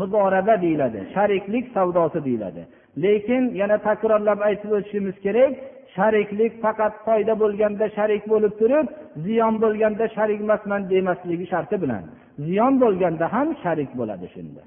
muboraba 0.00 0.54
deyiladi 0.64 1.00
shariklik 1.14 1.64
savdosi 1.74 2.24
deyiladi. 2.24 2.62
Lekin 3.04 3.42
yana 3.60 3.76
takrorlab 3.88 4.40
aytib 4.48 4.70
o'tishimiz 4.76 5.16
kerak 5.26 5.52
shariklik 5.96 6.52
faqat 6.64 6.94
foyda 7.06 7.34
bo'lganda 7.42 7.86
sharik 7.96 8.22
bo'lib 8.32 8.52
turib 8.60 8.86
ziyon 9.26 9.54
bo'lganda 9.64 10.04
sharik 10.16 10.40
emasman 10.44 10.82
demasligi 10.92 11.46
sharti 11.52 11.76
bilan. 11.82 12.04
Ziyon 12.46 12.74
bo'lganda 12.82 13.26
ham 13.34 13.48
sharik 13.62 13.90
bo'ladi 13.98 14.26
shunda. 14.34 14.62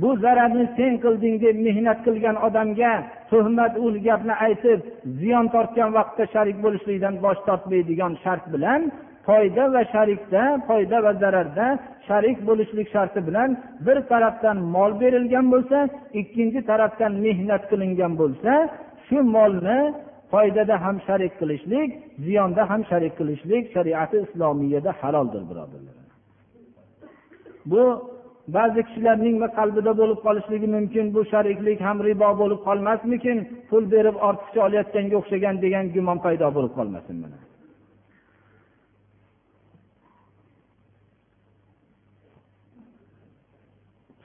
Bu 0.00 0.16
zararni 0.24 0.66
sen 0.76 0.92
qilding 1.04 1.36
deb 1.44 1.56
mehnat 1.66 1.98
qilgan 2.06 2.36
odamga 2.46 2.92
tuhmat 3.30 3.72
u 3.84 3.86
gapni 4.06 4.34
aytib 4.46 4.80
ziyon 5.20 5.46
tortgan 5.54 5.90
vaqtda 5.98 6.24
sharik 6.34 6.58
bo'lishlikdan 6.64 7.14
bosh 7.24 7.40
tortmaydigan 7.48 8.12
shart 8.24 8.44
bilan 8.54 8.80
foyda 9.26 9.64
va 9.74 9.82
sharikda 9.94 10.42
foyda 10.68 10.98
va 11.06 11.12
zararda 11.22 11.66
sharik 12.08 12.38
bo'lishlik 12.48 12.88
sharti 12.94 13.20
bilan 13.28 13.50
bir 13.86 13.98
tarafdan 14.12 14.56
mol 14.74 14.92
berilgan 15.02 15.46
bo'lsa 15.54 15.78
ikkinchi 16.20 16.60
tarafdan 16.70 17.12
mehnat 17.26 17.62
qilingan 17.70 18.12
bo'lsa 18.22 18.52
shu 19.12 19.22
molni 19.36 19.80
foydada 20.32 20.74
ham 20.84 20.96
sharik 21.06 21.32
qilishlik 21.40 21.90
ziyonda 22.26 22.62
ham 22.70 22.82
sharik 22.90 23.12
qilishlik 23.18 23.64
shariati 23.74 24.16
islomiyada 24.26 24.90
haloldir 25.00 25.42
birodarlar. 25.50 25.96
Bu 27.72 27.82
ba'zi 28.56 28.80
kishilarning 28.88 29.36
qalbida 29.58 29.92
bo'lib 30.00 30.18
qolishligi 30.26 30.68
mumkin 30.76 31.06
bu 31.14 31.20
shariklik 31.32 31.78
ham 31.86 31.98
ribo 32.08 32.30
bo'lib 32.40 32.60
qolmasmikin 32.68 33.38
pul 33.68 33.84
berib 33.94 34.16
ortiqcha 34.28 34.60
olayotganga 34.66 35.16
o'xshagan 35.20 35.54
degan 35.64 35.84
gumon 35.94 36.18
paydo 36.26 36.46
bo'lib 36.56 36.72
qolmasin 36.78 37.16
mana. 37.22 37.38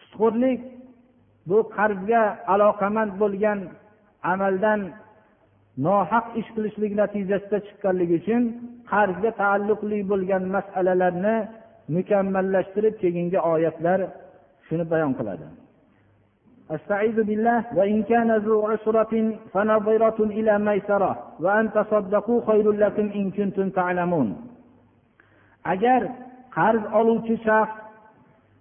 Sutxo'rlik 0.02 0.60
bu 1.50 1.58
qarzga 1.78 2.24
aloqamand 2.54 3.12
bo'lgan 3.22 3.60
amaldan 4.33 4.81
nohaq 5.87 6.27
ish 6.41 6.51
qilishlik 6.55 6.93
natijasida 7.01 7.59
chiqqanligi 7.67 8.15
uchun 8.21 8.43
qarzga 8.93 9.31
taalluqli 9.41 9.99
bo'lgan 10.11 10.45
masalalarni 10.57 11.37
mukammallashtirib 11.97 12.95
keyingi 13.03 13.39
oyatlar 13.53 14.01
shuni 14.67 14.85
bayon 14.93 15.15
qiladi 15.21 15.49
استعيذ 16.77 17.19
بالله 17.29 17.61
وإن 17.79 17.99
كان 18.11 18.31
ذو 18.47 18.57
عسرة 18.71 19.15
فنظرة 19.53 20.19
إلى 20.39 20.55
ميسرة 20.69 21.13
وأن 21.45 21.65
تصدقوا 21.77 22.39
خير 22.49 22.67
لكم 22.83 23.07
إن 23.19 23.25
كنتم 23.37 23.67
تعلمون 23.79 24.29
agar 25.73 26.03
qarz 26.57 26.83
oluvchi 26.99 27.37
shaxs 27.47 27.77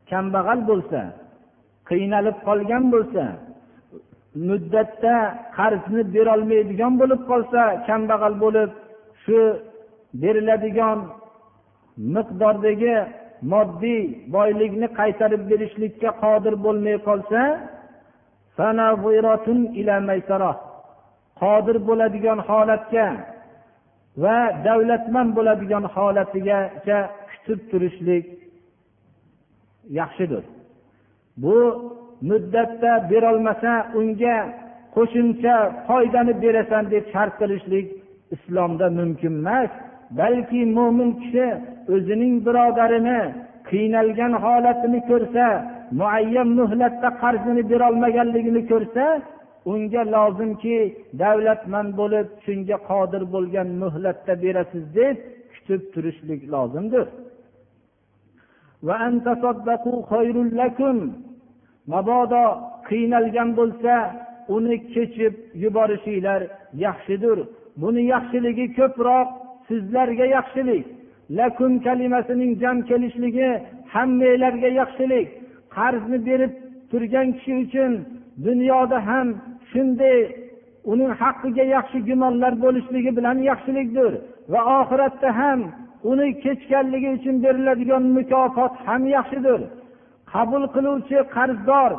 kambag'al 0.10 0.60
bo'lsa 0.69 1.01
qiynalib 1.89 2.38
qolgan 2.47 2.84
bo'lsa 2.93 3.23
muddatda 4.49 5.16
qarzni 5.59 6.03
berolmaydigan 6.14 6.92
bo'lib 7.01 7.20
qolsa 7.31 7.61
kambag'al 7.88 8.35
bo'lib 8.44 8.70
shu 9.25 9.38
beriladigan 10.22 10.99
miqdordagi 12.14 12.96
moddiy 13.53 14.03
boylikni 14.37 14.88
qaytarib 14.99 15.42
berishlikka 15.51 16.11
qodir 16.22 16.55
bo'lmay 16.64 16.96
qolsa 17.09 17.40
qodir 21.42 21.77
bo'ladigan 21.88 22.38
holatga 22.49 23.07
va 24.22 24.38
davlatman 24.66 25.29
bo'ladigan 25.37 25.85
holatigacha 25.94 26.99
kutib 27.31 27.61
turishlik 27.70 28.25
yaxshidir. 29.99 30.44
Bu 31.42 31.57
muddatda 32.31 32.92
berolmasa 33.11 33.72
unga 33.98 34.37
qo'shimcha 34.94 35.57
foydani 35.87 36.35
berasan 36.42 36.85
deb 36.92 37.05
shart 37.12 37.33
qilishlik 37.40 37.87
islomda 38.35 38.87
mumkin 38.98 39.35
emas. 39.42 39.70
Balki 40.18 40.61
mo'min 40.76 41.11
kishi 41.20 41.46
o'zining 41.94 42.35
birodarini 42.46 43.20
qiynalgan 43.70 44.33
holatini 44.44 45.00
ko'rsa 45.11 45.46
muayyan 46.00 46.48
muhlatda 46.59 47.09
qarzini 47.22 47.62
berolmaganligini 47.70 48.62
ko'rsa 48.72 49.05
unga 49.72 50.02
lozimki 50.14 50.79
davlatmand 51.22 51.90
bo'lib 52.00 52.26
shunga 52.44 52.76
qodir 52.90 53.22
bo'lgan 53.35 53.68
muhlatda 53.83 54.33
berasiz 54.44 54.85
deb 54.98 55.16
kutib 55.52 55.83
turishlik 55.92 56.40
lozimdir. 56.55 57.07
Mabodo 61.92 62.44
qiynalgan 62.88 63.51
bo'lsa 63.59 63.94
uni 64.57 64.77
kechib 64.94 65.35
yuborishinglar 65.62 66.40
yaxshidir 66.85 67.38
buni 67.83 68.03
yaxshiligi 68.14 68.66
ko'proq 68.79 69.29
sizlarga 69.68 70.27
yaxshilik. 70.37 70.85
Lakum 71.38 71.72
kalimasining 71.87 72.53
jam 72.62 72.77
kelishligi 72.88 73.49
hammanglarga 73.94 74.70
yaxshilik. 74.81 75.29
Qarzni 75.77 76.18
berib 76.29 76.53
turgan 76.90 77.29
kishi 77.37 77.53
uchun 77.64 77.92
dunyoda 78.46 78.99
ham 79.09 79.29
shunday 79.70 80.18
uning 80.92 81.12
haqqiga 81.22 81.64
yaxshi 81.77 81.99
gumonlar 82.09 82.53
bo'lishligi 82.64 83.11
bilan 83.18 83.38
yaxshilikdir. 83.51 84.12
Va 84.53 84.61
oxiratda 84.79 85.31
ham 85.40 85.61
uni 86.11 86.29
kechganligi 86.44 87.09
uchun 87.16 87.37
beriladigan 87.44 88.05
mukofot 88.16 88.75
ham 88.87 89.03
yaxshidir. 89.16 89.61
Qabul 90.32 90.64
qiluvchi 90.74 91.18
qarzdor 91.36 91.92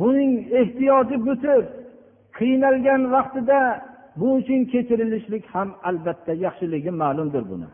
buning 0.00 0.32
ehtiyoji 0.60 1.16
butib 1.26 1.64
qiynalgan 2.38 3.02
vaqtida 3.14 3.60
bu 4.18 4.26
uchun 4.38 4.60
kechirilishlik 4.72 5.44
ham 5.54 5.68
albatta 5.88 6.32
yaxshiligi 6.44 6.90
ma'lumdir 7.02 7.44
buni. 7.50 7.68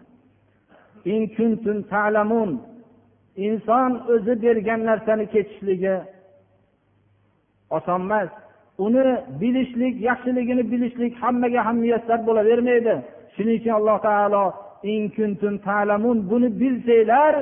Inson 3.47 3.91
o'zi 4.15 4.43
bergan 4.43 4.81
narsani 4.91 5.25
kechishligi 5.35 5.97
oson 7.77 8.01
emas. 8.07 8.31
Uni 8.87 9.05
bilishlik 9.41 9.95
yaxshiligini 10.09 10.65
bilishlik 10.73 11.13
hammaga 11.23 11.61
ham 11.67 11.77
muyassar 11.83 12.19
bo'lavermaydi. 12.29 12.95
Shuning 13.35 13.57
uchun 13.61 13.73
alloh 13.79 13.99
taolo 14.09 14.45
buni 16.31 16.49
bilsanglar 16.61 17.35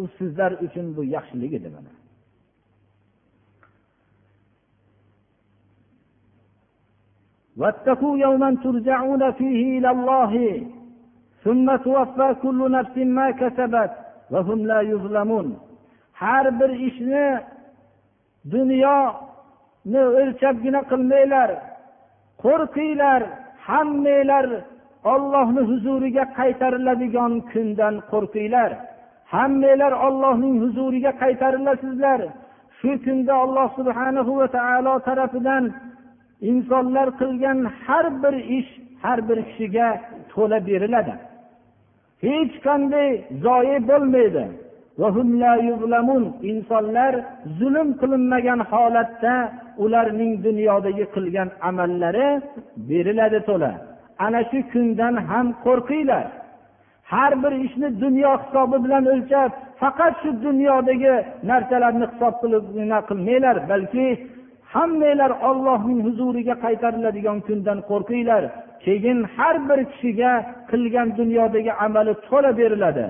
u 0.00 0.02
sizlar 0.18 0.52
uchun 0.66 0.86
bu 0.96 1.02
yaxshilik 1.16 1.52
edi 1.60 1.70
mana 1.76 1.92
واتقوا 7.60 8.18
يوما 8.26 8.50
ترجعون 8.64 9.22
فيه 9.38 9.60
إلى 9.78 9.90
الله 9.96 10.32
ثم 11.44 11.66
توفى 11.76 12.28
كل 12.42 12.58
نفس 12.76 12.96
ما 13.16 13.26
كسبت 13.40 13.92
وهم 14.32 14.60
لا 14.70 14.80
يظلمون 14.92 15.48
har 16.20 16.60
bir 16.60 16.70
ishni 16.88 17.26
dunyoni 18.52 20.02
o'lchabgina 20.20 20.80
qilmanglar 20.90 21.50
qo'rqinglar 22.44 23.22
hammanglar 23.66 24.46
ollohni 25.12 25.62
huzuriga 25.70 26.24
qaytariladigan 26.38 27.32
kundan 27.52 27.94
qo'rqinglar 28.12 28.70
Hammanglar 29.33 29.93
ollohning 30.07 30.55
huzuriga 30.63 31.11
qaytarilasizlar. 31.21 32.19
Shu 32.79 32.91
kunda 33.05 33.33
alloh 33.43 33.67
subhanahu 33.77 34.31
va 34.39 34.47
taolo 34.57 34.93
tarafidan 35.07 35.63
insonlar 36.49 37.07
qilgan 37.21 37.59
har 37.85 38.05
bir 38.23 38.35
ish 38.57 38.71
har 39.03 39.19
bir 39.27 39.39
kishiga 39.47 39.87
to'la 40.31 40.57
beriladi. 40.67 41.13
Hech 42.25 42.53
qanday 42.65 43.09
zoyi 43.45 43.77
bo'lmaydi. 43.89 44.45
Insonlar 46.51 47.13
zulm 47.59 47.89
qilinmagan 48.01 48.59
holatda 48.71 49.35
ularning 49.83 50.33
dunyodagi 50.47 51.05
qilgan 51.15 51.49
amallari 51.69 52.29
beriladi 52.89 53.39
to'la. 53.49 53.71
Ana 54.25 54.41
shu 54.49 54.59
kundan 54.71 55.15
ham 55.29 55.47
qo'rqinglar. 55.65 56.25
har 57.12 57.32
bir 57.42 57.52
ishni 57.66 57.88
dunyo 58.04 58.32
hisobi 58.42 58.76
bilan 58.84 59.04
o'lchab 59.14 59.50
faqat 59.80 60.14
shu 60.22 60.30
dunyodagi 60.46 61.14
narsalarni 61.50 62.06
hisob 62.12 62.34
qilib 62.42 62.64
qilmanglar 63.08 63.56
balki 63.72 64.06
hammanglar 64.74 65.32
ollohning 65.48 66.00
huzuriga 66.06 66.54
qaytariladigan 66.64 67.38
kundan 67.46 67.78
qo'rqinglar 67.90 68.42
keyin 68.84 69.18
har 69.36 69.56
bir 69.68 69.80
kishiga 69.92 70.32
qilgan 70.70 71.08
dunyodagi 71.20 71.72
amali 71.84 72.12
to'la 72.28 72.50
beriladi 72.60 73.06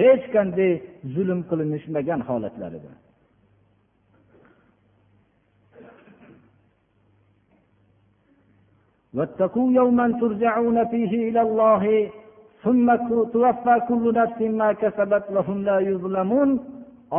hech 0.00 0.24
qanday 0.34 0.72
zulm 1.14 1.40
qilinishmagan 1.50 2.20
holatlarida 2.28 2.92
واتقوا 9.16 9.68
يوما 9.80 10.06
ترجعون 10.22 10.78
فيه 10.92 11.12
إلى 11.28 11.40
الله 11.46 11.82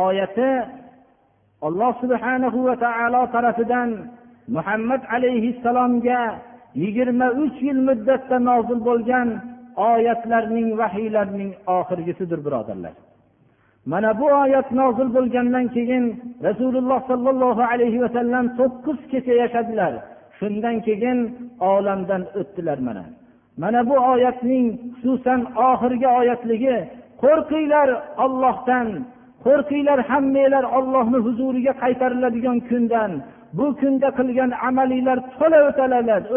oyati 0.05 0.51
olloh 1.67 1.91
subhanahu 2.01 2.59
va 2.67 2.75
taolo 2.85 3.21
tarafidan 3.35 3.89
muhammad 4.55 5.01
alayhissalomga 5.15 6.21
yigirma 6.81 7.27
uch 7.43 7.57
yil 7.67 7.79
muddatda 7.89 8.37
nozil 8.49 8.79
bo'lgan 8.89 9.27
oyatlarning 9.91 10.67
vahiylarning 10.79 11.51
oxirgisidir 11.77 12.39
birodarlar 12.45 12.95
mana 13.91 14.19
bu 14.19 14.25
oyat 14.43 14.67
nozil 14.79 15.09
bo'lgandan 15.17 15.65
keyin 15.75 16.03
rasululloh 16.47 16.99
sollallohu 17.11 17.63
alayhi 17.71 18.01
vasallam 18.03 18.45
to'qqiz 18.59 18.99
kecha 19.11 19.33
yashadilar. 19.43 19.93
Shundan 20.39 20.75
keyin 20.87 21.19
olamdan 21.71 22.21
o'tdilar 22.39 22.79
mana. 22.87 23.03
Mana 23.61 23.79
bu 23.89 23.95
oyatning 24.13 24.65
xususan 25.01 25.41
oxirgi 25.69 26.07
oyatligi 26.19 26.77
qo'rqinglar 27.23 27.89
ollohdan 28.25 28.87
qo'rqinglar 29.45 29.99
hammanglar 30.11 30.65
ollohni 30.77 31.19
huzuriga 31.25 31.73
qaytariladigan 31.83 32.57
kundan 32.69 33.11
bu 33.57 33.65
kunda 33.81 34.09
qilgan 34.19 34.51
amalinglar 34.67 35.17
to'la 35.39 35.59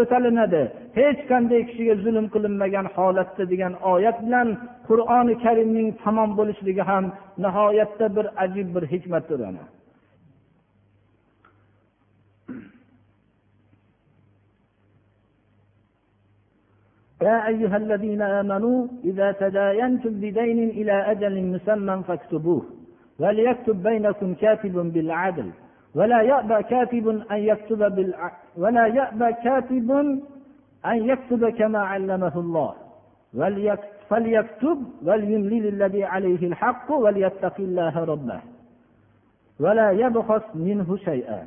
o'talinadi. 0.03 0.63
Hech 0.99 1.21
qanday 1.31 1.63
kishiga 1.69 1.95
zulm 2.05 2.27
qilinmagan 2.35 2.87
holatda 2.97 3.45
degan 3.53 3.73
oyat 3.93 4.19
bilan 4.27 4.49
qur'oni 4.89 5.35
karimning 5.45 5.89
tamom 6.03 6.31
bo'lishligi 6.39 6.83
ham 6.91 7.05
nihoyatda 7.45 8.07
bir 8.17 8.27
ajib 8.45 8.69
bir 8.75 8.85
hikmatdir 8.93 9.41
ana. 9.51 9.65
يا 17.23 17.47
أيها 17.47 17.77
الذين 17.77 18.23
آمنوا 18.23 18.87
إذا 19.05 19.33
تداينتم 19.33 20.11
بدين 20.11 20.69
إلى 20.69 20.93
أجل 20.93 21.45
مسمى 21.47 22.03
فاكتبوه. 22.09 22.65
وليكتب 23.19 23.83
بينكم 23.83 24.35
كاتب 24.35 24.93
بالعدل. 24.93 25.51
ولا 25.95 26.23
يأبى 26.23 26.63
كاتب 26.63 27.09
أن 27.09 27.37
يكتب 27.37 27.95
بالع... 27.95 28.33
ولا 28.57 28.87
يأبى 28.87 29.33
كاتب 29.33 29.91
أن 30.87 30.97
يكتب 30.97 31.49
كما 31.49 31.79
علمه 31.79 32.33
الله. 32.37 32.75
وليكتب 33.35 33.85
فليكتب 34.09 34.85
وليملل 35.05 35.67
الذي 35.69 36.05
عليه 36.05 36.47
الحق 36.47 36.93
وليتق 36.93 37.55
الله 37.59 38.05
ربه. 38.05 38.41
ولا 39.61 39.91
يبخس 39.91 40.43
منه 40.55 40.97
شيئا. 40.97 41.47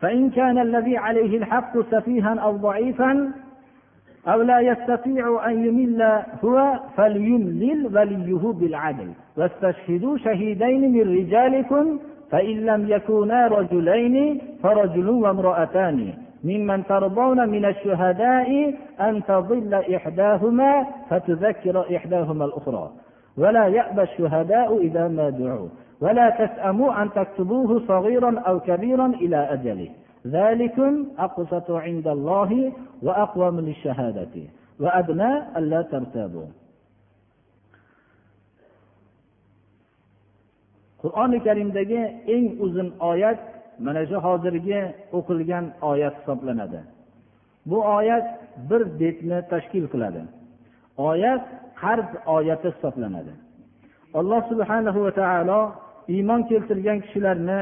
فإن 0.00 0.30
كان 0.30 0.58
الذي 0.58 0.96
عليه 0.96 1.38
الحق 1.38 1.90
سفيها 1.90 2.34
أو 2.34 2.56
ضعيفا 2.56 3.32
أو 4.28 4.42
لا 4.42 4.60
يستطيع 4.60 5.50
أن 5.50 5.66
يمل 5.66 6.22
هو 6.44 6.78
فليملل 6.96 7.96
وليه 7.96 8.52
بالعدل. 8.52 9.08
واستشهدوا 9.36 10.16
شهيدين 10.18 10.92
من 10.92 11.18
رجالكم 11.18 11.98
فإن 12.30 12.66
لم 12.66 12.88
يكونا 12.88 13.46
رجلين 13.46 14.40
فرجل 14.62 15.08
وامرأتان. 15.08 16.12
ممن 16.44 16.86
ترضون 16.86 17.48
من 17.48 17.64
الشهداء 17.64 18.74
أن 19.00 19.22
تضل 19.24 19.74
إحداهما 19.74 20.86
فتذكر 21.10 21.96
إحداهما 21.96 22.44
الأخرى. 22.44 22.90
ولا 23.38 23.66
يأبى 23.66 24.02
الشهداء 24.02 24.78
إذا 24.78 25.08
ما 25.08 25.30
دعوا. 25.30 25.68
ولا 26.00 26.30
تسأموا 26.30 27.02
أن 27.02 27.10
تكتبوه 27.10 27.80
صغيرا 27.88 28.38
أو 28.38 28.60
كبيرا 28.60 29.06
إلى 29.06 29.36
أجله. 29.36 29.88
qur'oni 41.02 41.38
karimdagi 41.46 42.00
eng 42.34 42.46
uzun 42.64 42.88
oyat 43.10 43.40
mana 43.84 44.02
shu 44.10 44.16
hozirgi 44.26 44.80
o'qilgan 45.18 45.64
oyat 45.90 46.14
hisoblanadi. 46.20 46.80
Bu 47.70 47.78
oyat 47.96 48.26
bir 48.70 48.82
betni 49.00 49.38
tashkil 49.52 49.86
qiladi. 49.92 50.22
Oyat 51.10 51.44
qarz 51.82 52.08
oyati 52.36 52.68
hisoblanadi. 52.74 53.32
Alloh 54.18 54.40
subhanahu 54.50 54.98
va 55.06 55.12
taolo 55.20 55.60
iymon 56.14 56.40
keltirgan 56.50 56.98
kishilarni 57.04 57.60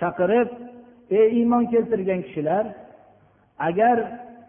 chaqirib 0.00 0.48
ey 1.10 1.28
iymon 1.38 1.64
keltirgan 1.72 2.22
kishilar 2.22 2.66
agar 3.58 3.98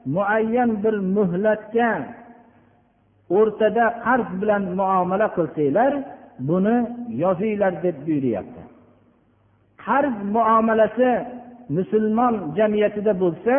muayyan 0.06 0.84
bir 0.84 0.96
muhlatga 1.18 1.92
o'rtada 3.38 3.86
qarz 4.06 4.28
bilan 4.42 4.64
muomala 4.80 5.28
qilsanglar 5.38 5.94
buni 6.50 6.78
yozinglar 7.24 7.74
deb 7.84 7.98
buyuryapti. 8.08 8.62
Qarz 9.86 10.16
muomalasi 10.36 11.10
musulmon 11.78 12.34
jamiyatida 12.58 13.14
bo'lsa 13.24 13.54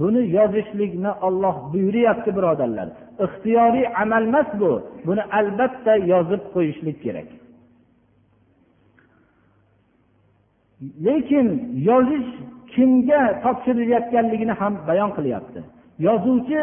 buni 0.00 0.22
yozishlikni 0.36 1.12
olloh 1.26 1.56
buyuryapti 1.72 2.30
birodarlar. 2.36 2.88
Ixtiyoriy 3.24 3.86
amal 4.02 4.24
emas 4.30 4.48
bu. 4.60 4.72
Buni 5.06 5.22
albatta 5.38 5.92
yozib 6.12 6.42
qo'yishlik 6.54 6.98
kerak. 7.04 7.28
Lekin 11.06 11.46
yozish 11.88 12.28
kimga 12.74 13.22
topshirilayotganligini 13.42 14.54
ham 14.60 14.74
bayon 14.88 15.10
qilyapti. 15.16 15.60
Yozuvchi 16.06 16.62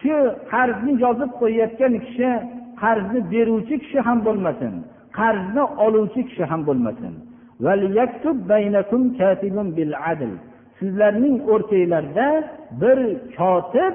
shu 0.00 0.16
qarzni 0.52 0.92
yozib 1.04 1.30
qo'yayotgan 1.40 1.94
kishi 2.06 2.30
qarzni 2.82 3.20
beruvchi 3.32 3.74
kishi 3.82 3.98
ham 4.06 4.18
bo'lmasin 4.26 4.72
qarzni 5.18 5.64
oluvchi 5.84 6.20
kishi 6.28 6.44
ham 6.50 6.60
bo'lmasin. 6.68 7.14
Sizlarning 10.78 11.36
o'rtanglarda 11.52 12.28
bir 12.80 12.98
kotib 13.38 13.94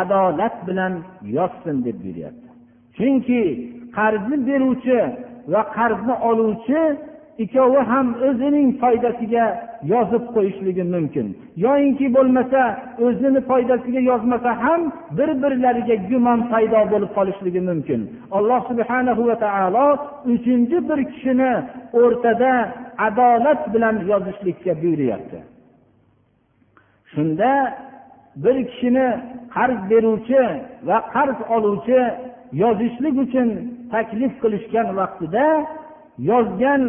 adolat 0.00 0.56
bilan 0.68 0.94
yozsin 1.36 1.76
deb 1.86 1.96
buyuryapti. 2.02 2.48
Chunki 2.96 3.42
qarzni 3.96 4.36
beruvchi 4.48 4.98
va 5.52 5.62
qarzni 5.76 6.14
oluvchi 6.28 6.80
ikkovi 7.42 7.80
ham 7.90 8.06
o'zining 8.28 8.68
foydasiga 8.82 9.44
yozib 9.92 10.24
qo'yishligi 10.34 10.84
mumkin. 10.94 11.26
Yoyinki 11.64 12.06
bo'lmasa 12.16 12.60
o'zini 13.06 13.40
foydasiga 13.50 14.00
yozmasa 14.10 14.50
ham 14.64 14.80
bir 15.18 15.30
birlariga 15.42 15.96
gumon 16.10 16.40
paydo 16.52 16.80
bo'lib 16.92 17.10
qolishligi 17.18 17.60
mumkin. 17.70 18.00
Alloh 18.36 18.60
subhana 18.70 19.12
va 19.28 19.36
taolo 19.44 19.86
uchinchi 20.34 20.78
bir 20.88 21.00
kishini 21.12 21.52
o'rtada 22.00 22.52
adolat 23.06 23.60
bilan 23.74 23.96
yozishlikka 24.10 24.72
buyuryapti. 24.82 25.38
Shunda 27.12 27.50
bir 28.44 28.56
kishini 28.70 29.08
qarz 29.54 29.80
beruvchi 29.90 30.42
va 30.88 30.98
qarz 31.14 31.38
oluvchi 31.54 32.00
yozishlik 32.62 33.16
uchun 33.24 33.48
taklif 33.92 34.32
qilishgan 34.42 34.88
vaqtida 34.98 35.46
yozgan 36.28 36.82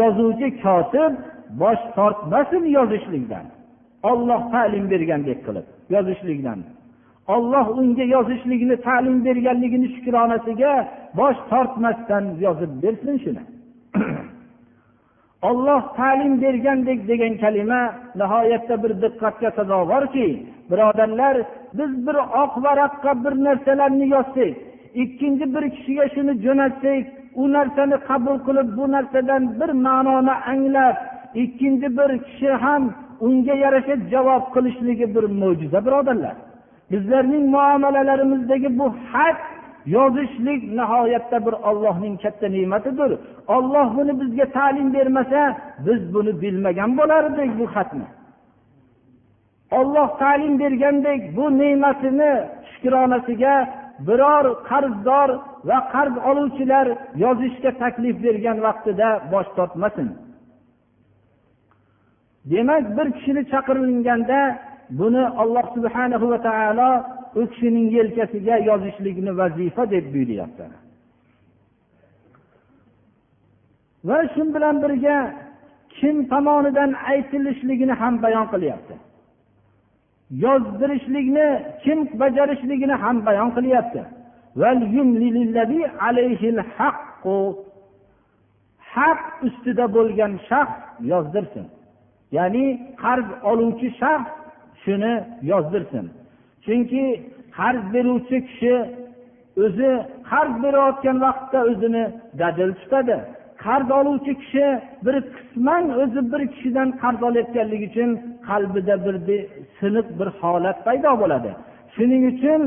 yozuvchi 0.00 0.48
kotib 0.64 1.12
bosh 1.62 1.82
tortmasin 1.96 2.64
yozishlikdan. 2.76 3.46
Olloh 4.10 4.42
ta'lim 4.52 4.84
bergandek 4.92 5.38
qilib 5.46 5.66
yozishlikdan. 5.94 6.58
Olloh 7.34 7.66
unga 7.78 8.04
yozishlikni 8.16 8.76
ta'lim 8.86 9.16
berganligini 9.26 9.88
shukronasiga 9.94 10.72
bosh 11.18 11.38
tortmasdan 11.50 12.24
yozib 12.46 12.72
bersin 12.82 13.16
shuni. 13.24 13.42
Olloh 15.48 15.82
ta'lim 15.98 16.42
bergandek 16.42 17.08
degan 17.10 17.34
kalima 17.42 17.82
nihoyatda 18.20 18.74
bir 18.82 18.92
diqqatga 19.02 19.50
sazovorki 19.58 20.28
birodarlar 20.70 21.36
biz 21.78 21.90
bir 22.06 22.16
oq 22.42 22.52
varaqqa 22.64 23.12
bir 23.24 23.34
narsalarni 23.46 24.06
yozsak 24.14 24.52
ikkinchi 25.02 25.44
bir 25.54 25.64
kishiga 25.74 26.06
shuni 26.14 26.32
jo'natsak 26.44 27.04
u 27.34 27.52
narsani 27.52 27.96
qabul 28.08 28.36
qilib 28.46 28.68
bu 28.78 28.84
narsadan 28.94 29.42
bir 29.60 29.70
ma'noni 29.86 30.34
anglab 30.52 30.96
ikkinchi 31.42 31.88
bir 31.98 32.10
kishi 32.26 32.50
ham 32.64 32.82
unga 33.26 33.54
yarasha 33.64 33.96
javob 34.12 34.44
qilishligi 34.54 35.06
bir 35.14 35.24
mo'jiza 35.40 35.78
birodarlar. 35.86 36.36
Bizlarning 36.92 37.44
muomalalarimizdagi 37.54 38.78
bu 38.78 38.86
xat 39.12 39.40
yozishlik 39.86 40.62
nihoyatda 40.78 41.46
bir 41.46 41.54
ollohning 41.68 42.14
katta 42.22 42.46
ne'matidir. 42.48 43.10
Olloh 43.56 43.88
buni 43.96 44.12
bizga 44.20 44.46
ta'lim 44.56 44.88
bermasa 44.94 45.56
biz 45.86 46.14
buni 46.14 46.32
bilmagan 46.42 46.90
bo'lardik 46.98 47.50
bu 47.58 47.64
xatni. 47.74 48.06
Olloh 49.78 50.08
ta'lim 50.18 50.54
bergandek 50.62 51.36
bu 51.36 51.44
ne'matini 51.58 52.32
shukronasiga 52.70 53.54
biror 54.06 54.44
qarzdor 54.68 55.28
va 55.68 55.78
qarz 55.92 56.14
oluvchilar 56.30 56.86
yozishga 57.24 57.70
taklif 57.82 58.16
bergan 58.24 58.58
vaqtida 58.66 59.08
bosh 59.32 59.50
tortmasin. 59.56 60.08
Demak 62.50 62.84
bir 62.96 63.06
kishini 63.16 63.42
chaqirilganda 63.52 64.40
buni 65.00 65.24
alloh 65.42 65.66
subhanahu 65.76 66.26
va 66.32 66.38
taolo 66.48 66.90
u 67.40 67.42
kishining 67.52 67.86
yelkasiga 67.98 68.56
yozishlikni 68.70 69.32
vazifa 69.40 69.82
deb 69.94 70.04
buyuryapti. 70.14 70.66
Va 74.08 74.18
shu 74.32 74.42
bilan 74.54 74.76
birga 74.84 75.16
kim 75.98 76.16
tomonidan 76.32 76.90
aytilishligini 77.12 77.94
ham 78.00 78.14
bayon 78.24 78.46
qilyapti. 78.52 78.94
Yozdirishlikni 80.30 81.62
kim 81.84 81.98
bajarishligini 82.20 82.92
ham 82.92 83.26
bayon 83.26 83.50
qilyapti. 83.56 84.02
Haq 88.94 89.20
ustida 89.46 89.86
bo'lgan 89.96 90.32
shaxs 90.48 90.74
yozdirsin. 91.12 91.66
Ya'ni 92.36 92.66
qarz 93.02 93.26
oluvchi 93.50 93.88
shaxs 94.00 94.30
shuni 94.82 95.14
yozdirsin. 95.50 96.04
Chunki 96.64 97.04
qarz 97.58 97.82
beruvchi 97.94 98.38
kishi 98.48 98.74
o'zi 99.64 99.90
qarz 100.30 100.52
berayotgan 100.62 101.16
vaqtda 101.26 101.58
o'zini 101.70 102.04
dadil 102.40 102.70
tutadi. 102.80 103.18
Qarz 103.64 103.88
oluvchi 104.00 104.32
kishi 104.42 104.66
bir 105.04 105.16
qisman 105.36 105.84
o'zi 106.02 106.20
bir 106.32 106.42
kishidan 106.54 106.88
qarz 107.02 107.20
olayotganligi 107.28 107.86
uchun 107.90 108.10
qalbida 108.48 108.94
bir 109.06 109.16
siniq 109.78 110.06
bir 110.18 110.28
holat 110.40 110.78
paydo 110.86 111.12
bo'ladi. 111.22 111.50
Shuning 111.94 112.22
uchun 112.32 112.60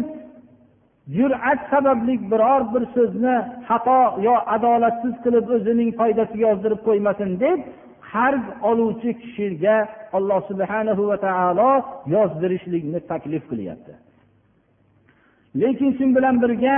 jur'at 1.18 1.60
sababli 1.72 2.14
biror 2.32 2.62
bir 2.74 2.84
so'zni 2.96 3.36
xato 3.68 4.02
yo 4.28 4.36
adolatsiz 4.56 5.16
qilib 5.24 5.46
o'zining 5.56 5.90
foydasiga 6.00 6.44
yozdirib 6.48 6.82
qo'ymasin 6.88 7.30
deb 7.46 7.60
qarz 8.12 8.44
oluvchi 8.70 9.12
kishiga 9.22 9.78
alloh 10.18 10.40
subhana 10.50 10.94
va 11.12 11.18
taolo 11.28 11.72
yozdirishlikni 12.16 13.00
taklif 13.12 13.44
qilyapti. 13.52 13.94
Lekin 15.62 15.90
shu 15.98 16.06
bilan 16.18 16.36
birga 16.44 16.78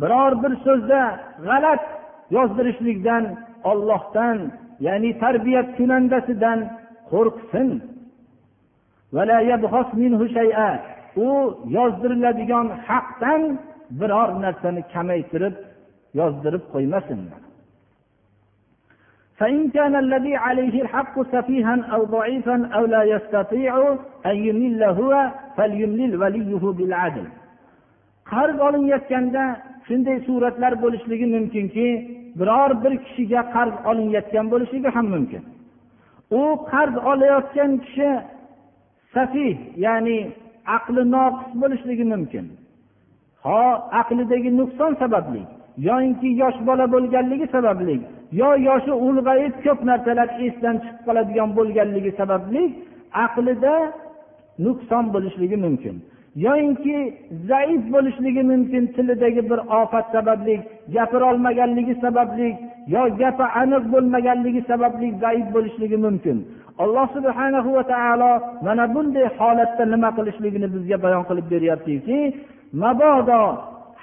biror 0.00 0.32
bir 0.42 0.52
so'zda 0.66 1.00
g'alat 1.46 1.82
yozdirishlikdan 2.36 3.24
ollohdan 3.70 4.38
ya'ni 4.86 5.10
tarbiyat 5.22 5.68
kunandasidan 5.76 6.58
qo'rqsin 7.10 7.68
u 11.16 11.28
yozdiriladigan 11.76 12.66
haqdan 12.88 13.42
biror 14.00 14.28
narsani 14.44 14.82
kamaytirib 14.92 15.54
yozdirib 16.20 16.64
qo'ymasin 16.74 17.20
فإن 19.38 19.60
كان 19.76 19.94
الذي 20.04 20.34
عليه 20.46 20.76
الحق 20.84 21.16
سفيها 21.34 21.76
أو 21.94 22.00
ضعيفا 22.16 22.56
أو 22.76 22.82
لا 22.94 23.02
يستطيع 23.14 23.72
أن 24.26 24.36
يمل 24.46 24.82
هو 24.98 25.12
فليملل 25.56 26.12
وليه 26.22 26.62
بالعدل 26.76 27.26
qarz 28.32 28.60
olinayotganda 28.66 29.44
shunday 29.87 30.17
suratlar 30.27 30.73
bo'lishligi 30.83 31.27
mumkinki 31.35 31.87
biror 32.39 32.71
bir 32.83 32.93
kishiga 33.05 33.41
qarz 33.55 33.73
olinayotgan 33.89 34.45
bo'lishligi 34.53 34.89
ham 34.95 35.07
mumkin. 35.15 35.43
U 36.39 36.41
qarz 36.71 36.95
olayotgan 37.11 37.71
kishi 37.85 38.09
safih 39.13 39.55
ya'ni 39.85 40.17
aqli 40.77 41.01
noqis 41.15 41.51
bo'lishligi 41.61 42.05
mumkin. 42.13 42.45
Ho 43.45 43.63
aqlidagi 44.01 44.49
nuqson 44.59 44.91
sababli 45.01 45.41
yoyinki 45.87 46.29
yosh 46.41 46.59
bola 46.67 46.85
bo'lganligi 46.93 47.47
sababli 47.55 47.95
yo 48.41 48.49
yoshi 48.67 48.93
ulg'ayib 49.07 49.53
ko'p 49.65 49.79
narsalar 49.89 50.29
esdan 50.47 50.75
chiqib 50.83 50.99
qoladigan 51.07 51.49
bo'lganligi 51.57 52.11
sababli 52.19 52.63
aqlida 53.25 53.75
nuqson 54.65 55.05
bo'lishligi 55.13 55.57
mumkin. 55.65 55.95
Yoyinki 56.35 56.97
zaif 57.47 57.81
bo'lishligi 57.93 58.43
mumkin 58.51 58.87
tilidagi 58.95 59.49
bir 59.49 59.59
ofat 59.81 60.05
sababli 60.11 60.55
gapirolmaganligi 60.93 61.95
sababli 62.05 62.49
yo 62.95 63.03
gapi 63.19 63.45
aniq 63.61 63.83
bo'lmaganligi 63.93 64.61
sababli 64.71 65.07
zaif 65.23 65.47
bo'lishligi 65.55 65.97
mumkin. 66.05 66.37
Alloh 66.83 67.07
subhana 67.15 67.59
va 67.75 67.83
taolo 67.93 68.31
mana 68.65 68.85
bunday 68.95 69.27
holatda 69.37 69.83
nima 69.93 70.09
qilishligini 70.17 70.67
bizga 70.75 70.97
bayon 71.05 71.23
qilib 71.29 71.45
beryaptiki 71.53 72.17
mabodo 72.83 73.41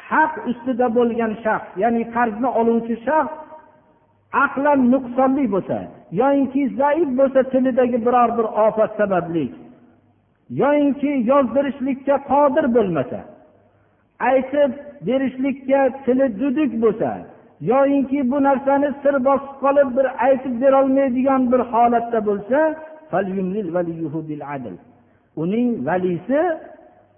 haq 0.09 0.33
ustida 0.51 0.87
bo'lgan 0.97 1.33
shaxs 1.45 1.71
ya'ni 1.83 2.03
qarzni 2.15 2.49
oluvchi 2.61 2.97
shaxs 3.07 3.35
aqlan 4.45 4.81
nuqsonli 4.93 5.45
bo'lsa 5.55 5.79
yoyinki 6.21 6.63
zaif 6.81 7.09
bo'lsa 7.19 7.41
tilidagi 7.53 7.99
biror 8.07 8.31
bir 8.39 8.47
ofat 8.67 8.91
sababli 9.01 9.45
yoyinki 10.51 11.11
yozdirishlikka 11.31 12.17
qodir 12.31 12.75
bo'lmasa 12.77 13.21
aytib 14.31 14.71
berishlikka 15.07 15.81
tili 16.05 16.27
duduk 16.41 16.73
bo'lsa 16.83 17.11
yoyinki 17.61 18.31
bu 18.31 18.43
narsani 18.43 18.89
sir 19.03 19.15
bosib 19.29 19.55
qolib 19.65 19.89
bir 19.97 20.07
aytib 20.27 20.55
berolmaydigan 20.63 21.43
bir 21.53 21.61
holatda 21.73 22.21
bo'lsa 22.29 22.61
uning 25.37 25.69
valisi 25.87 26.41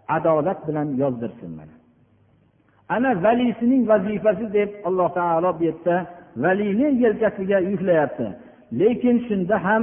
adolat 0.08 0.68
bilan 0.68 0.88
yozdirsin 1.02 1.50
mana. 1.50 1.74
Ana 2.88 3.22
valisining 3.22 3.88
vazifasi 3.88 4.52
deb 4.52 4.70
alloh 4.84 5.14
taolo 5.14 5.58
bu 5.58 5.64
yerda 5.64 6.06
valini 6.36 7.02
yelkasiga 7.02 7.58
yuklayapti. 7.58 8.26
Lekin 8.80 9.16
shunda 9.28 9.56
ham 9.66 9.82